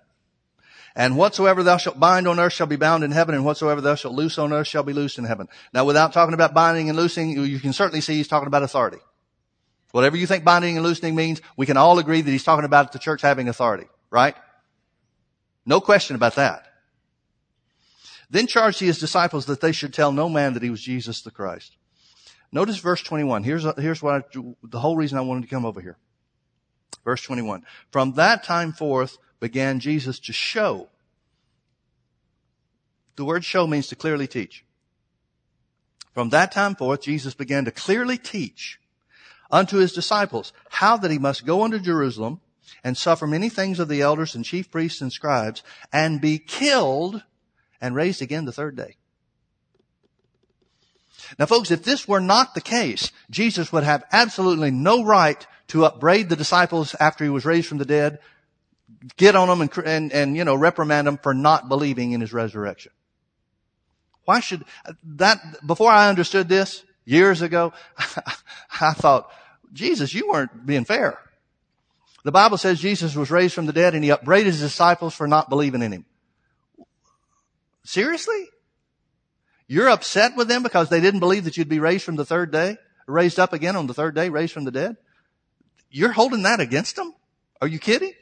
[0.95, 3.95] And whatsoever thou shalt bind on earth shall be bound in heaven, and whatsoever thou
[3.95, 5.47] shalt loose on earth shall be loosed in heaven.
[5.73, 8.97] Now, without talking about binding and loosing, you can certainly see he's talking about authority.
[9.91, 12.91] Whatever you think binding and loosening means, we can all agree that he's talking about
[12.91, 14.35] the church having authority, right?
[15.69, 16.65] No question about that.
[18.27, 21.21] Then charged he his disciples that they should tell no man that he was Jesus
[21.21, 21.77] the Christ.
[22.51, 23.43] Notice verse 21.
[23.43, 25.97] Here's, here's what the whole reason I wanted to come over here.
[27.05, 27.63] Verse 21.
[27.91, 30.89] From that time forth began Jesus to show.
[33.15, 34.65] The word show means to clearly teach.
[36.15, 38.79] From that time forth, Jesus began to clearly teach
[39.51, 42.41] unto his disciples how that he must go unto Jerusalem
[42.83, 47.23] and suffer many things of the elders and chief priests and scribes and be killed
[47.81, 48.95] and raised again the third day.
[51.37, 55.85] Now folks, if this were not the case, Jesus would have absolutely no right to
[55.85, 58.19] upbraid the disciples after he was raised from the dead,
[59.17, 62.33] get on them and, and, and, you know, reprimand them for not believing in his
[62.33, 62.91] resurrection.
[64.25, 64.65] Why should
[65.03, 67.73] that, before I understood this years ago,
[68.81, 69.31] I thought,
[69.73, 71.19] Jesus, you weren't being fair.
[72.23, 75.27] The Bible says Jesus was raised from the dead and he upbraided his disciples for
[75.27, 76.05] not believing in him.
[77.83, 78.45] Seriously?
[79.67, 82.51] You're upset with them because they didn't believe that you'd be raised from the third
[82.51, 82.77] day?
[83.07, 84.97] Raised up again on the third day, raised from the dead?
[85.89, 87.13] You're holding that against them?
[87.61, 88.13] Are you kidding?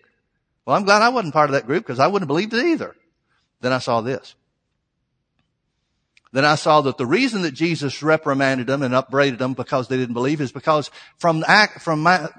[0.66, 2.66] Well, I'm glad I wasn't part of that group because I wouldn't have believed it
[2.66, 2.96] either.
[3.62, 4.36] Then I saw this.
[6.34, 9.98] Then I saw that the reason that Jesus reprimanded them and upbraided them because they
[9.98, 12.30] didn't believe is because from act, from my,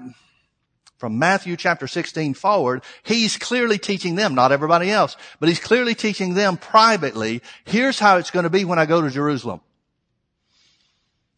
[0.99, 5.95] from Matthew chapter 16 forward, he's clearly teaching them, not everybody else, but he's clearly
[5.95, 9.61] teaching them privately, here's how it's going to be when I go to Jerusalem.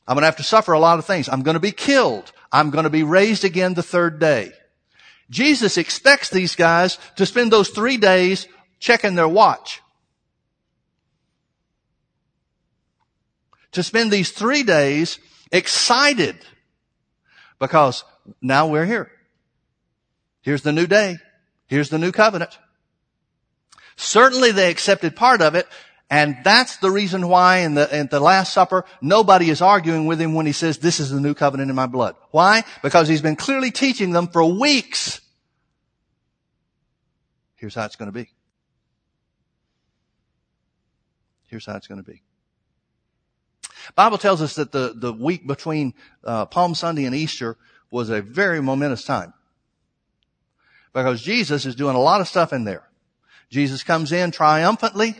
[0.07, 1.30] I'm going to have to suffer a lot of things.
[1.30, 2.32] I'm going to be killed.
[2.51, 4.51] I'm going to be raised again the third day.
[5.30, 8.47] Jesus expects these guys to spend those three days
[8.80, 9.80] checking their watch.
[13.74, 15.20] To spend these three days
[15.51, 16.36] excited
[17.59, 18.03] because
[18.41, 19.12] now we're here.
[20.42, 21.18] Here's the new day.
[21.68, 22.58] Here's the new covenant.
[23.96, 25.68] Certainly they accepted part of it,
[26.10, 30.20] and that's the reason why in the, in the Last Supper, nobody is arguing with
[30.20, 32.16] him when he says, this is the new covenant in my blood.
[32.32, 32.64] Why?
[32.82, 35.22] Because he's been clearly teaching them for weeks.
[37.56, 38.32] Here's how it's going to be.
[41.48, 42.24] Here's how it's going to be.
[43.96, 47.58] Bible tells us that the, the week between uh, Palm Sunday and Easter
[47.92, 49.34] was a very momentous time
[50.94, 52.84] because Jesus is doing a lot of stuff in there.
[53.50, 55.16] Jesus comes in triumphantly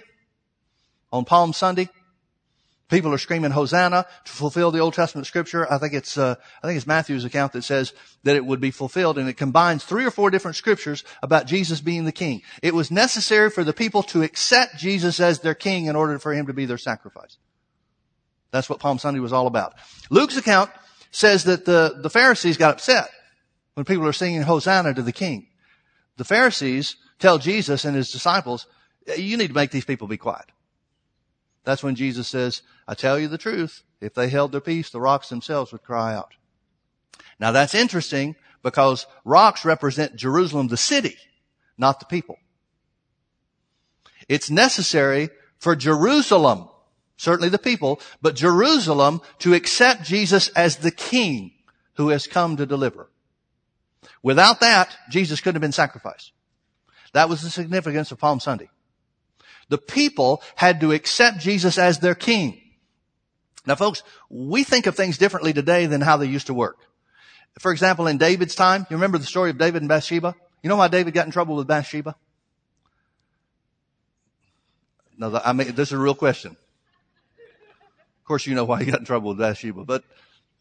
[1.12, 1.90] on Palm Sunday.
[2.90, 5.72] People are screaming Hosanna to fulfill the Old Testament scripture.
[5.72, 7.94] I think it's, uh, I think it's Matthew's account that says
[8.24, 11.80] that it would be fulfilled and it combines three or four different scriptures about Jesus
[11.80, 12.42] being the king.
[12.62, 16.34] It was necessary for the people to accept Jesus as their king in order for
[16.34, 17.38] him to be their sacrifice.
[18.52, 19.76] That's what Palm Sunday was all about.
[20.10, 20.70] Luke's account
[21.12, 23.10] says that the, the Pharisees got upset
[23.76, 25.48] when people are singing Hosanna to the king.
[26.22, 28.68] The Pharisees tell Jesus and his disciples,
[29.18, 30.52] you need to make these people be quiet.
[31.64, 33.82] That's when Jesus says, I tell you the truth.
[34.00, 36.36] If they held their peace, the rocks themselves would cry out.
[37.40, 41.18] Now that's interesting because rocks represent Jerusalem, the city,
[41.76, 42.38] not the people.
[44.30, 46.70] It's necessary for Jerusalem,
[47.18, 51.54] certainly the people, but Jerusalem to accept Jesus as the king
[51.96, 53.10] who has come to deliver.
[54.24, 56.32] Without that, Jesus couldn't have been sacrificed.
[57.14, 58.70] That was the significance of Palm Sunday.
[59.70, 62.62] The people had to accept Jesus as their king.
[63.66, 66.78] Now folks, we think of things differently today than how they used to work.
[67.60, 70.36] For example, in David's time, you remember the story of David and Bathsheba?
[70.64, 72.16] You know why David got in trouble with Bathsheba?
[75.18, 76.52] No, I mean, this is a real question.
[76.52, 80.04] Of course, you know why he got in trouble with Bathsheba, but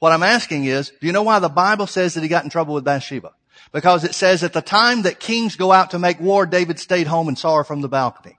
[0.01, 2.51] what I'm asking is, do you know why the Bible says that he got in
[2.51, 3.33] trouble with Bathsheba?
[3.73, 7.07] Because it says at the time that kings go out to make war, David stayed
[7.07, 8.37] home and saw her from the balcony.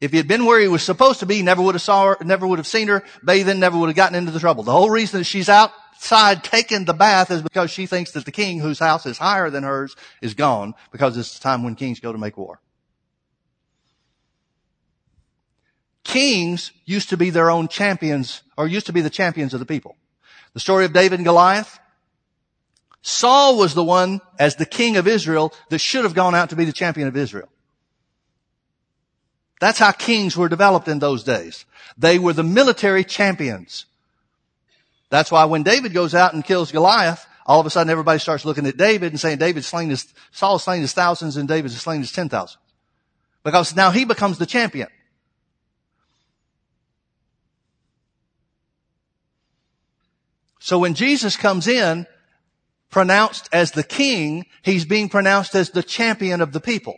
[0.00, 2.16] If he had been where he was supposed to be, never would have saw her,
[2.22, 4.62] never would have seen her bathing, never would have gotten into the trouble.
[4.62, 8.32] The whole reason that she's outside taking the bath is because she thinks that the
[8.32, 12.00] king whose house is higher than hers is gone because it's the time when kings
[12.00, 12.60] go to make war.
[16.02, 19.66] Kings used to be their own champions or used to be the champions of the
[19.66, 19.96] people.
[20.52, 21.78] The story of David and Goliath,
[23.06, 26.56] Saul was the one, as the king of Israel, that should have gone out to
[26.56, 27.50] be the champion of Israel.
[29.60, 31.66] That's how kings were developed in those days.
[31.98, 33.84] They were the military champions.
[35.10, 38.46] That's why when David goes out and kills Goliath, all of a sudden everybody starts
[38.46, 42.00] looking at David and saying David's slain his, Saul's slain his thousands and David's slain
[42.00, 42.56] his ten thousands.
[43.42, 44.88] Because now he becomes the champion.
[50.58, 52.06] So when Jesus comes in,
[52.94, 56.96] pronounced as the king, he's being pronounced as the champion of the people.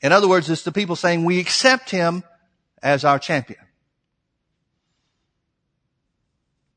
[0.00, 2.22] In other words, it's the people saying we accept him
[2.84, 3.58] as our champion.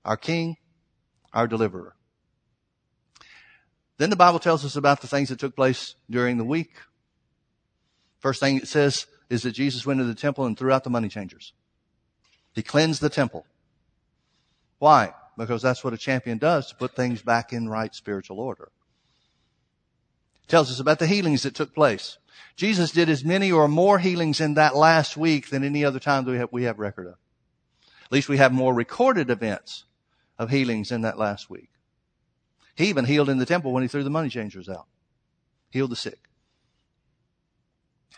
[0.04, 0.58] Our king,
[1.34, 1.96] our deliverer.
[4.00, 6.78] Then the Bible tells us about the things that took place during the week.
[8.18, 10.90] First thing it says is that Jesus went to the temple and threw out the
[10.90, 11.54] money changers.
[12.56, 13.46] He cleansed the temple.
[14.80, 15.14] Why?
[15.40, 18.72] Because that's what a champion does to put things back in right spiritual order.
[20.48, 22.18] Tells us about the healings that took place.
[22.56, 26.26] Jesus did as many or more healings in that last week than any other time
[26.26, 27.14] that we have, we have record of.
[28.06, 29.86] At least we have more recorded events
[30.38, 31.70] of healings in that last week.
[32.76, 34.88] He even healed in the temple when he threw the money changers out.
[35.70, 36.29] Healed the sick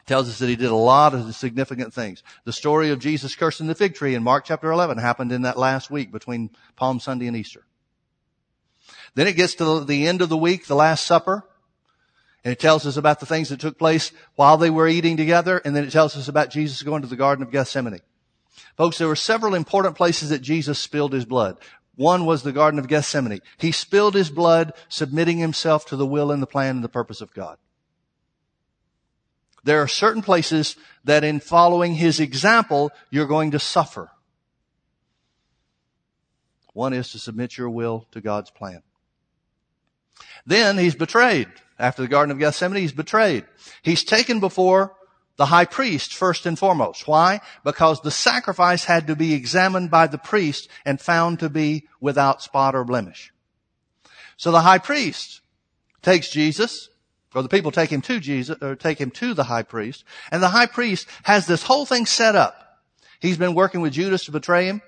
[0.06, 2.24] tells us that he did a lot of significant things.
[2.44, 5.58] The story of Jesus cursing the fig tree in Mark chapter 11 happened in that
[5.58, 7.66] last week between Palm Sunday and Easter.
[9.16, 11.44] Then it gets to the end of the week, the Last Supper,
[12.44, 15.62] and it tells us about the things that took place while they were eating together,
[15.64, 18.00] and then it tells us about Jesus going to the Garden of Gethsemane.
[18.78, 21.58] Folks, there were several important places that Jesus spilled his blood.
[21.96, 23.42] One was the Garden of Gethsemane.
[23.58, 27.22] He spilled his blood, submitting himself to the will and the plan and the purpose
[27.22, 27.58] of God.
[29.64, 34.10] There are certain places that in following his example, you're going to suffer.
[36.74, 38.82] One is to submit your will to God's plan.
[40.46, 41.48] Then he's betrayed.
[41.78, 43.46] After the Garden of Gethsemane, he's betrayed.
[43.82, 44.96] He's taken before
[45.38, 47.08] the high priest first and foremost.
[47.08, 47.42] Why?
[47.64, 52.44] Because the sacrifice had to be examined by the priest and found to be without
[52.44, 53.34] spot or blemish.
[54.38, 55.42] So the high priest
[56.04, 56.90] takes Jesus,
[57.34, 60.42] or the people take him to Jesus, or take him to the high priest, and
[60.44, 62.80] the high priest has this whole thing set up.
[63.20, 64.82] He's been working with Judas to betray him.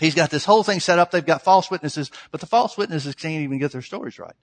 [0.00, 1.10] He's got this whole thing set up.
[1.10, 4.34] They've got false witnesses, but the false witnesses can't even get their stories right.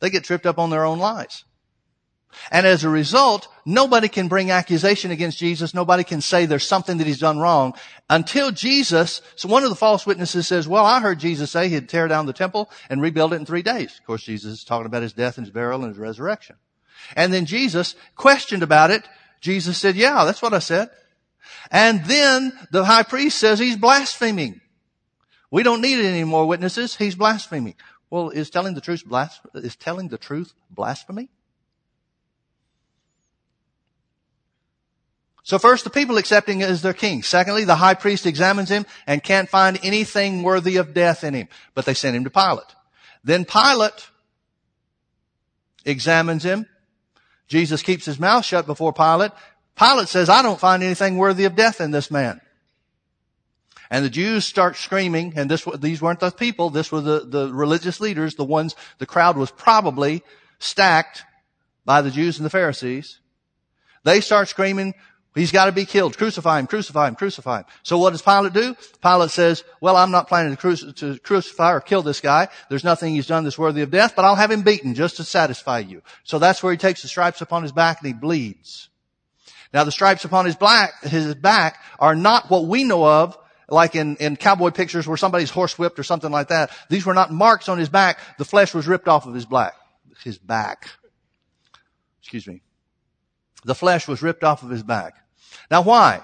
[0.00, 1.44] They get tripped up on their own lies.
[2.50, 5.74] And as a result, nobody can bring accusation against Jesus.
[5.74, 7.74] Nobody can say there's something that he's done wrong
[8.10, 11.88] until Jesus, so one of the false witnesses says, well, I heard Jesus say he'd
[11.88, 13.98] tear down the temple and rebuild it in three days.
[13.98, 16.56] Of course, Jesus is talking about his death and his burial and his resurrection.
[17.16, 19.08] And then Jesus questioned about it.
[19.40, 20.90] Jesus said, yeah, that's what I said.
[21.70, 24.60] And then the high priest says he's blaspheming.
[25.50, 26.96] We don't need any more witnesses.
[26.96, 27.74] He's blaspheming.
[28.10, 31.30] Well, is telling the truth blas- is telling the truth blasphemy?
[35.46, 37.22] So first, the people accepting him as their king.
[37.22, 41.46] Secondly, the high priest examines him and can't find anything worthy of death in him,
[41.72, 42.74] but they send him to Pilate.
[43.22, 44.10] Then Pilate
[45.84, 46.66] examines him.
[47.46, 49.30] Jesus keeps his mouth shut before Pilate.
[49.78, 52.40] Pilate says, I don't find anything worthy of death in this man.
[53.88, 57.54] And the Jews start screaming, and this, these weren't the people, this were the, the
[57.54, 60.24] religious leaders, the ones, the crowd was probably
[60.58, 61.22] stacked
[61.84, 63.20] by the Jews and the Pharisees.
[64.02, 64.94] They start screaming,
[65.36, 67.64] he's got to be killed, crucify him, crucify him, crucify him.
[67.82, 68.76] So what does Pilate do?
[69.02, 72.48] Pilate says, well, I'm not planning to, cru- to crucify or kill this guy.
[72.68, 75.24] There's nothing he's done that's worthy of death, but I'll have him beaten just to
[75.24, 76.02] satisfy you.
[76.24, 78.88] So that's where he takes the stripes upon his back and he bleeds.
[79.72, 83.36] Now the stripes upon his black, his back are not what we know of
[83.68, 86.70] like in, in cowboy pictures where somebody's horse whipped or something like that.
[86.88, 88.18] These were not marks on his back.
[88.38, 89.74] The flesh was ripped off of his black,
[90.22, 90.88] his back.
[92.20, 92.62] Excuse me.
[93.64, 95.25] The flesh was ripped off of his back.
[95.70, 96.22] Now why?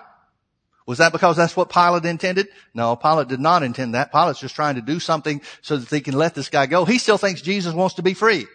[0.87, 2.49] Was that because that's what Pilate intended?
[2.75, 4.13] No, Pilate did not intend that.
[4.13, 6.85] Pilate's just trying to do something so that they can let this guy go.
[6.85, 8.47] He still thinks Jesus wants to be free.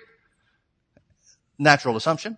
[1.58, 2.38] Natural assumption.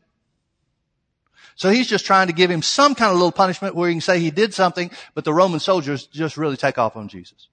[1.56, 4.02] So he's just trying to give him some kind of little punishment where he can
[4.02, 7.50] say he did something, but the Roman soldiers just really take off on Jesus.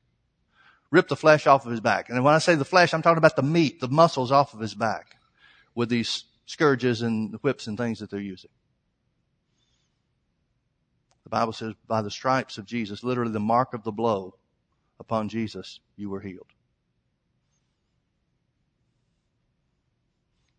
[0.93, 2.09] Rip the flesh off of his back.
[2.09, 4.61] And when I say the flesh, I'm talking about the meat, the muscles off of
[4.61, 5.16] his back
[5.74, 8.51] with these scourges and whips and things that they're using.
[11.27, 14.37] The Bible says by the stripes of Jesus, literally the mark of the blow
[15.01, 16.47] upon Jesus, you were healed.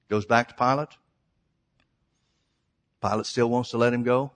[0.10, 0.98] Goes back to Pilate.
[3.02, 4.34] Pilate still wants to let him go,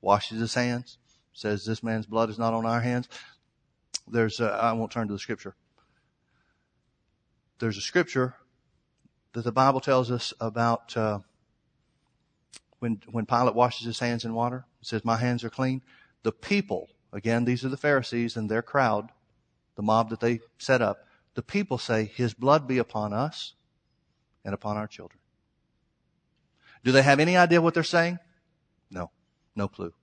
[0.00, 0.96] washes his hands,
[1.34, 3.10] says this man's blood is not on our hands.
[4.08, 5.54] There's, a, I won't turn to the scripture.
[7.58, 8.36] There's a scripture
[9.34, 11.18] that the Bible tells us about uh,
[12.78, 14.64] when when Pilate washes his hands in water.
[14.82, 15.82] Says, "My hands are clean."
[16.22, 19.10] The people, again, these are the Pharisees and their crowd,
[19.76, 21.06] the mob that they set up.
[21.34, 23.54] The people say, "His blood be upon us
[24.44, 25.20] and upon our children."
[26.84, 28.18] Do they have any idea what they're saying?
[28.90, 29.10] No.
[29.54, 29.94] No clue.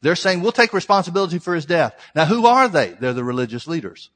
[0.00, 1.94] They're saying, we'll take responsibility for his death.
[2.14, 2.92] Now who are they?
[2.92, 4.10] They're the religious leaders.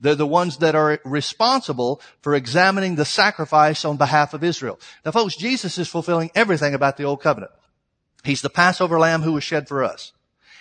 [0.00, 4.78] They're the ones that are responsible for examining the sacrifice on behalf of Israel.
[5.04, 7.52] Now folks, Jesus is fulfilling everything about the old covenant.
[8.26, 10.12] He's the Passover lamb who was shed for us.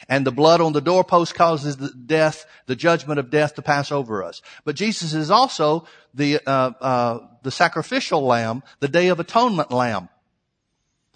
[0.07, 3.91] And the blood on the doorpost causes the death, the judgment of death to pass
[3.91, 4.41] over us.
[4.63, 10.09] But Jesus is also the, uh, uh, the sacrificial lamb, the day of atonement lamb.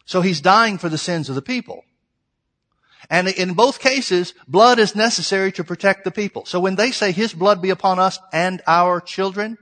[0.06, 1.84] So he's dying for the sins of the people.
[3.12, 6.46] And in both cases, blood is necessary to protect the people.
[6.46, 9.58] So when they say his blood be upon us and our children,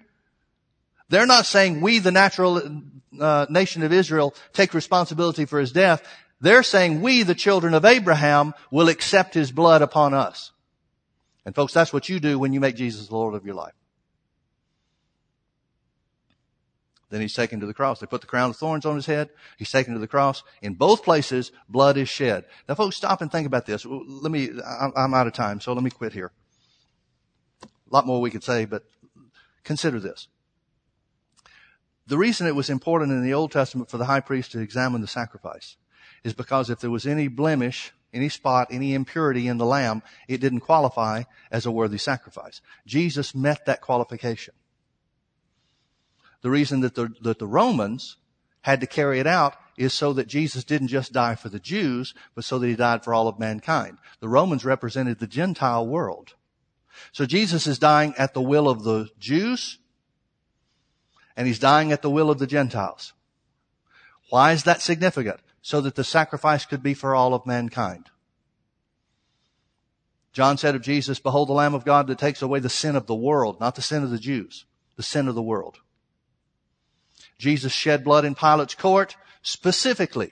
[1.10, 2.82] they're not saying we, the natural
[3.20, 6.02] uh, nation of Israel, take responsibility for his death.
[6.40, 10.52] They're saying we, the children of Abraham, will accept his blood upon us.
[11.46, 13.74] And folks, that's what you do when you make Jesus the Lord of your life.
[17.10, 18.00] Then he's taken to the cross.
[18.00, 19.30] They put the crown of thorns on his head.
[19.58, 20.44] He's taken to the cross.
[20.62, 22.44] In both places, blood is shed.
[22.68, 23.86] Now folks, stop and think about this.
[23.86, 24.50] Let me,
[24.96, 26.32] I'm out of time, so let me quit here.
[27.64, 28.84] A lot more we could say, but
[29.64, 30.28] consider this.
[32.08, 35.00] The reason it was important in the Old Testament for the high priest to examine
[35.00, 35.78] the sacrifice
[36.24, 40.42] is because if there was any blemish, any spot, any impurity in the lamb, it
[40.42, 42.62] didn't qualify as a worthy sacrifice.
[42.86, 44.54] Jesus met that qualification.
[46.42, 48.18] The reason that the, that the Romans
[48.62, 52.14] had to carry it out is so that Jesus didn't just die for the Jews,
[52.36, 53.98] but so that he died for all of mankind.
[54.20, 56.34] The Romans represented the Gentile world.
[57.12, 59.78] So Jesus is dying at the will of the Jews
[61.38, 63.14] And he's dying at the will of the Gentiles.
[64.32, 65.40] Why is that significant?
[65.68, 68.10] So that the sacrifice could be for all of mankind.
[70.32, 73.06] John said of Jesus, behold the Lamb of God that takes away the sin of
[73.06, 74.64] the world, not the sin of the Jews,
[74.96, 75.80] the sin of the world.
[77.38, 80.32] Jesus shed blood in Pilate's court specifically.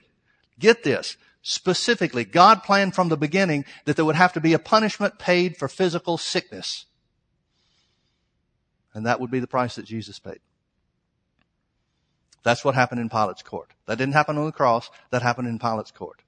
[0.58, 1.18] Get this.
[1.42, 5.58] Specifically, God planned from the beginning that there would have to be a punishment paid
[5.58, 6.86] for physical sickness.
[8.94, 10.40] And that would be the price that Jesus paid.
[12.46, 13.72] That's what happened in Pilate's court.
[13.86, 14.88] That didn't happen on the cross.
[15.10, 16.22] That happened in Pilate's court.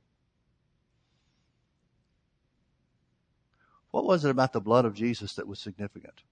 [3.93, 6.23] What was it about the blood of Jesus that was significant?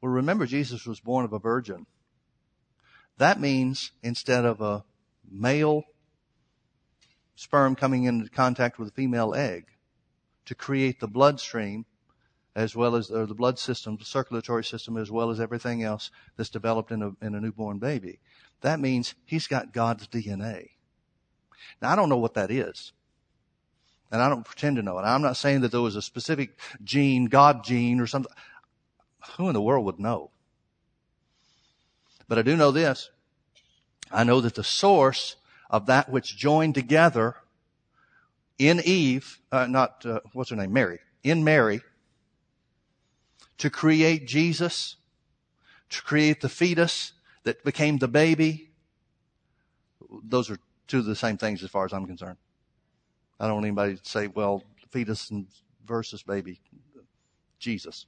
[0.00, 1.86] Well, remember Jesus was born of a virgin.
[3.18, 4.84] That means instead of a
[5.30, 5.84] male
[7.36, 9.66] sperm coming into contact with a female egg
[10.46, 11.86] to create the bloodstream
[12.56, 16.50] as well as the blood system, the circulatory system, as well as everything else that's
[16.50, 18.18] developed in a, in a newborn baby.
[18.62, 20.70] That means he's got God's DNA.
[21.80, 22.92] Now I don't know what that is.
[24.10, 25.02] And I don't pretend to know it.
[25.02, 28.32] I'm not saying that there was a specific gene, God gene or something.
[29.36, 30.30] Who in the world would know?
[32.28, 33.10] But I do know this.
[34.10, 35.36] I know that the source
[35.70, 37.36] of that which joined together
[38.58, 40.72] in Eve, uh, not, uh, what's her name?
[40.72, 40.98] Mary.
[41.24, 41.80] In Mary,
[43.58, 44.96] to create Jesus,
[45.88, 47.12] to create the fetus
[47.44, 48.70] that became the baby.
[50.24, 52.38] Those are two of the same things as far as I'm concerned.
[53.40, 55.32] I don't want anybody to say, well, fetus
[55.84, 56.60] versus baby.
[57.58, 58.06] Jesus.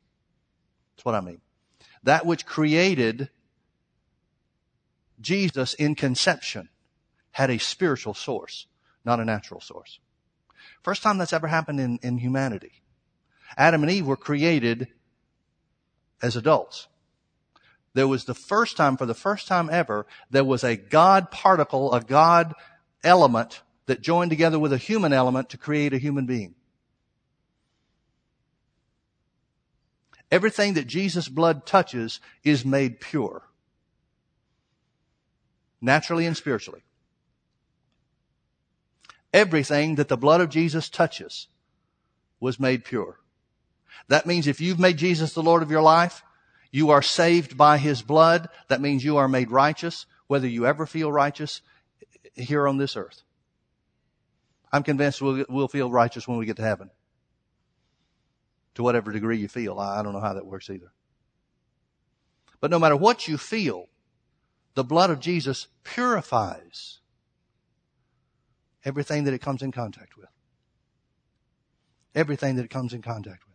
[0.94, 1.40] That's what I mean.
[2.02, 3.30] That which created
[5.20, 6.68] Jesus in conception
[7.32, 8.66] had a spiritual source,
[9.04, 9.98] not a natural source.
[10.82, 12.82] First time that's ever happened in, in humanity.
[13.56, 14.88] Adam and Eve were created
[16.22, 16.88] as adults.
[17.94, 21.92] There was the first time, for the first time ever, there was a God particle,
[21.94, 22.54] a God
[23.02, 26.54] element that joined together with a human element to create a human being.
[30.30, 33.42] Everything that Jesus' blood touches is made pure.
[35.80, 36.82] Naturally and spiritually
[39.34, 41.48] everything that the blood of Jesus touches
[42.38, 43.18] was made pure.
[44.08, 46.22] That means if you've made Jesus the Lord of your life,
[46.74, 48.48] you are saved by His blood.
[48.66, 51.62] That means you are made righteous, whether you ever feel righteous
[52.34, 53.22] here on this earth.
[54.72, 56.90] I'm convinced we'll, we'll feel righteous when we get to heaven.
[58.74, 59.78] To whatever degree you feel.
[59.78, 60.90] I don't know how that works either.
[62.60, 63.86] But no matter what you feel,
[64.74, 66.98] the blood of Jesus purifies
[68.84, 70.28] everything that it comes in contact with.
[72.16, 73.53] Everything that it comes in contact with.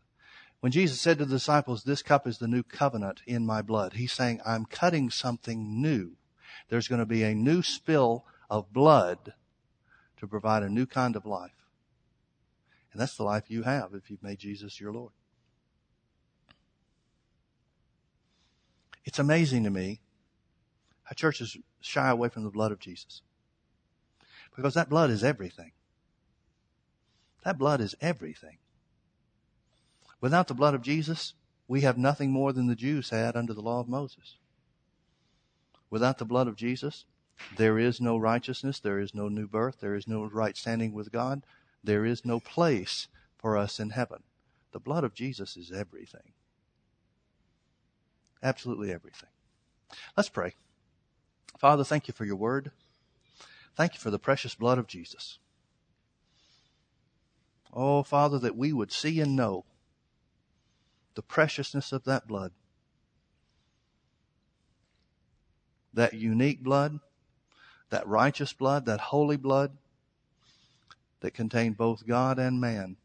[0.60, 3.94] When Jesus said to the disciples, this cup is the new covenant in my blood,
[3.94, 6.18] he's saying, I'm cutting something new.
[6.68, 9.34] There's going to be a new spill of blood
[10.18, 11.52] to provide a new kind of life.
[12.92, 15.12] And that's the life you have if you've made Jesus your Lord.
[19.06, 20.02] It's amazing to me
[21.04, 23.22] how churches shy away from the blood of Jesus.
[24.56, 25.72] Because that blood is everything.
[27.44, 28.58] That blood is everything.
[30.22, 31.34] Without the blood of Jesus,
[31.68, 34.38] we have nothing more than the Jews had under the law of Moses.
[35.90, 37.06] Without the blood of Jesus,
[37.56, 41.12] there is no righteousness, there is no new birth, there is no right standing with
[41.12, 41.44] God,
[41.84, 44.24] there is no place for us in heaven.
[44.72, 46.34] The blood of Jesus is everything.
[48.44, 49.30] Absolutely everything.
[50.16, 50.54] Let's pray.
[51.58, 52.72] Father, thank you for your word.
[53.76, 55.40] Thank you for the precious blood of Jesus.
[57.74, 59.66] Oh, Father, that we would see and know
[61.16, 62.52] the preciousness of that blood.
[65.94, 67.00] That unique blood,
[67.90, 69.72] that righteous blood, that holy blood
[71.22, 72.96] that contained both God and man.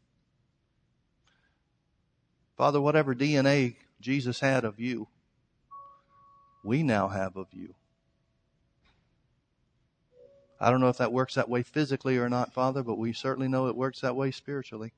[2.55, 5.07] Father, whatever DNA Jesus had of you,
[6.63, 7.75] we now have of you.
[10.59, 13.49] I don't know if that works that way physically or not, Father, but we certainly
[13.49, 14.93] know it works that way spiritually.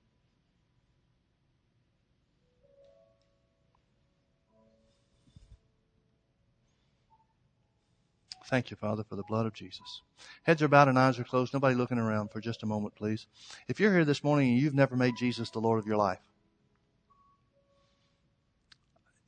[8.47, 10.01] Thank you, Father, for the blood of Jesus.
[10.43, 11.53] Heads are bowed and eyes are closed.
[11.53, 13.27] Nobody looking around for just a moment, please.
[13.67, 16.21] If you're here this morning and you've never made Jesus the Lord of your life,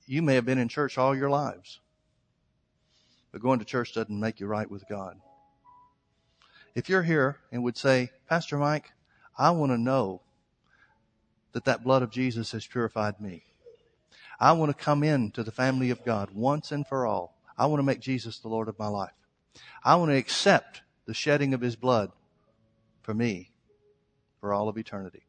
[0.08, 1.80] you may have been in church all your lives,
[3.32, 5.20] but going to church doesn't make you right with God
[6.76, 8.92] if you're here and would say, Pastor Mike,
[9.38, 10.22] I want to know
[11.52, 13.44] that that blood of Jesus has purified me.
[14.40, 17.36] I want to come in to the family of God once and for all.
[17.60, 19.12] I want to make Jesus the Lord of my life.
[19.84, 22.12] I want to accept the shedding of his blood
[23.02, 23.52] for me
[24.40, 25.24] for all of eternity.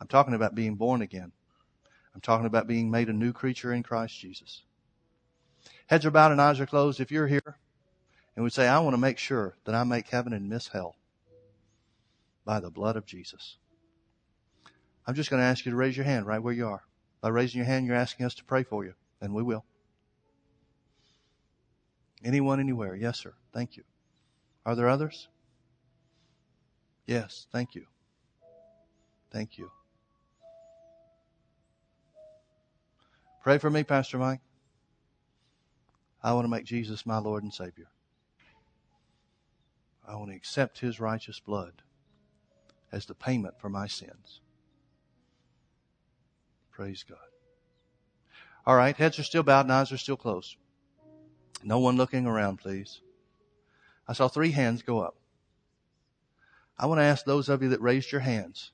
[0.00, 1.32] I'm talking about being born again.
[2.14, 4.62] I'm talking about being made a new creature in Christ Jesus.
[5.88, 7.00] Heads are bowed and eyes are closed.
[7.00, 7.58] If you're here
[8.36, 10.94] and would say, I want to make sure that I make heaven and miss hell
[12.44, 13.56] by the blood of Jesus.
[15.06, 16.84] I'm just going to ask you to raise your hand right where you are.
[17.20, 19.64] By raising your hand, you're asking us to pray for you, and we will.
[22.24, 22.94] Anyone, anywhere?
[22.94, 23.34] Yes, sir.
[23.52, 23.84] Thank you.
[24.64, 25.28] Are there others?
[27.06, 27.86] Yes, thank you.
[29.30, 29.70] Thank you.
[33.42, 34.40] Pray for me, Pastor Mike.
[36.22, 37.86] I want to make Jesus my Lord and Savior.
[40.06, 41.82] I want to accept His righteous blood
[42.90, 44.40] as the payment for my sins.
[46.72, 47.18] Praise God.
[48.66, 50.56] All right, heads are still bowed and eyes are still closed.
[51.62, 53.00] No one looking around, please.
[54.08, 55.16] I saw three hands go up.
[56.78, 58.70] I want to ask those of you that raised your hands,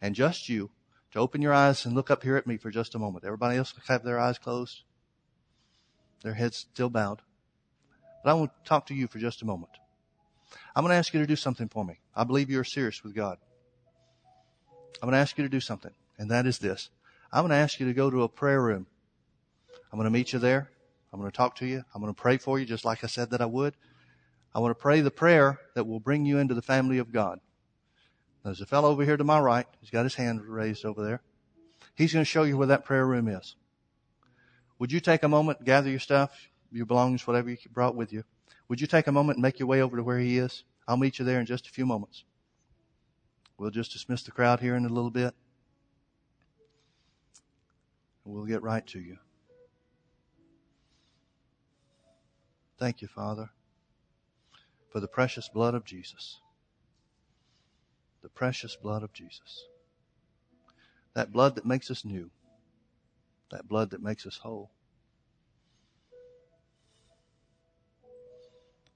[0.00, 0.70] and just you,
[1.12, 3.24] to open your eyes and look up here at me for just a moment.
[3.24, 4.82] Everybody else have their eyes closed,
[6.22, 7.22] their heads still bowed.
[8.24, 9.72] But I want to talk to you for just a moment.
[10.74, 12.00] I'm going to ask you to do something for me.
[12.16, 13.38] I believe you're serious with God.
[15.02, 16.88] I'm going to ask you to do something, and that is this.
[17.32, 18.86] I'm going to ask you to go to a prayer room.
[19.92, 20.70] I'm going to meet you there.
[21.14, 21.84] I'm going to talk to you.
[21.94, 23.76] I'm going to pray for you just like I said that I would.
[24.52, 27.38] I want to pray the prayer that will bring you into the family of God.
[28.44, 29.66] There's a fellow over here to my right.
[29.80, 31.22] He's got his hand raised over there.
[31.94, 33.54] He's going to show you where that prayer room is.
[34.80, 36.32] Would you take a moment, gather your stuff,
[36.72, 38.24] your belongings, whatever you brought with you?
[38.68, 40.64] Would you take a moment and make your way over to where he is?
[40.88, 42.24] I'll meet you there in just a few moments.
[43.56, 45.32] We'll just dismiss the crowd here in a little bit.
[48.24, 49.18] We'll get right to you.
[52.78, 53.50] Thank you, Father,
[54.90, 56.40] for the precious blood of Jesus.
[58.22, 59.66] The precious blood of Jesus.
[61.14, 62.30] That blood that makes us new.
[63.50, 64.70] That blood that makes us whole.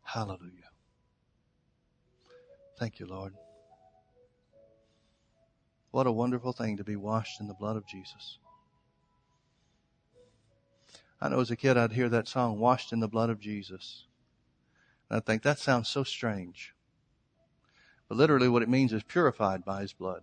[0.02, 0.70] Hallelujah.
[2.78, 3.34] Thank you, Lord.
[5.90, 8.38] What a wonderful thing to be washed in the blood of Jesus.
[11.20, 14.04] I know as a kid I'd hear that song, Washed in the Blood of Jesus.
[15.10, 16.74] And I think that sounds so strange.
[18.08, 20.22] But literally what it means is purified by His blood.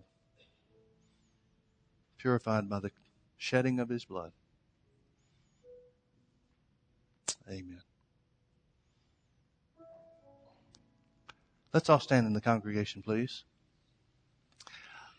[2.18, 2.90] Purified by the
[3.36, 4.32] shedding of His blood.
[7.48, 7.82] Amen.
[11.72, 13.44] Let's all stand in the congregation, please.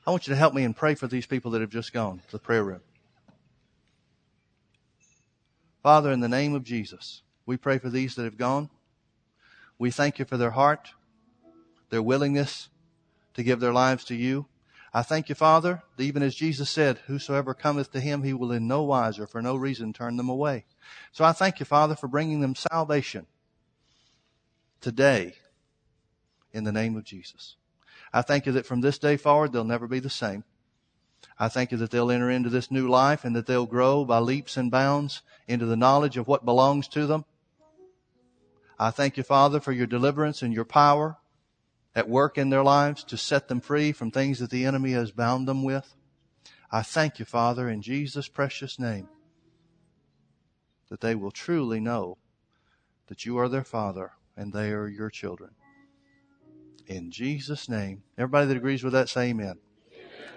[0.08, 2.22] I want you to help me and pray for these people that have just gone
[2.26, 2.82] to the prayer room.
[5.84, 8.70] Father, in the name of Jesus, we pray for these that have gone.
[9.80, 10.90] We thank you for their heart,
[11.90, 12.70] their willingness
[13.36, 14.48] to give their lives to you.
[14.94, 18.52] I thank you, Father, that even as Jesus said, whosoever cometh to him, he will
[18.52, 20.66] in no wise or for no reason turn them away.
[21.12, 23.28] So I thank you, Father, for bringing them salvation
[24.82, 25.36] today
[26.52, 27.56] in the name of Jesus.
[28.12, 30.44] I thank you that from this day forward, they'll never be the same.
[31.40, 34.20] I thank you that they'll enter into this new life and that they'll grow by
[34.20, 37.26] leaps and bounds into the knowledge of what belongs to them.
[38.80, 41.18] I thank you, Father, for your deliverance and your power
[41.96, 45.12] at work in their lives to set them free from things that the enemy has
[45.12, 45.96] bound them with.
[46.72, 49.08] I thank you, Father, in Jesus' precious name,
[50.90, 52.18] that they will truly know
[53.08, 55.52] that you are their Father and they are your children.
[56.88, 58.04] In Jesus' name.
[58.18, 59.58] Everybody that agrees with that, say amen.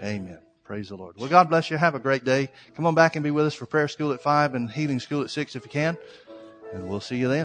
[0.03, 0.29] Amen.
[0.29, 0.39] amen.
[0.71, 1.17] Praise the Lord.
[1.17, 1.77] Well, God bless you.
[1.77, 2.49] Have a great day.
[2.77, 5.21] Come on back and be with us for prayer school at five and healing school
[5.23, 5.99] at six if you can.
[6.73, 7.39] And we'll see you then.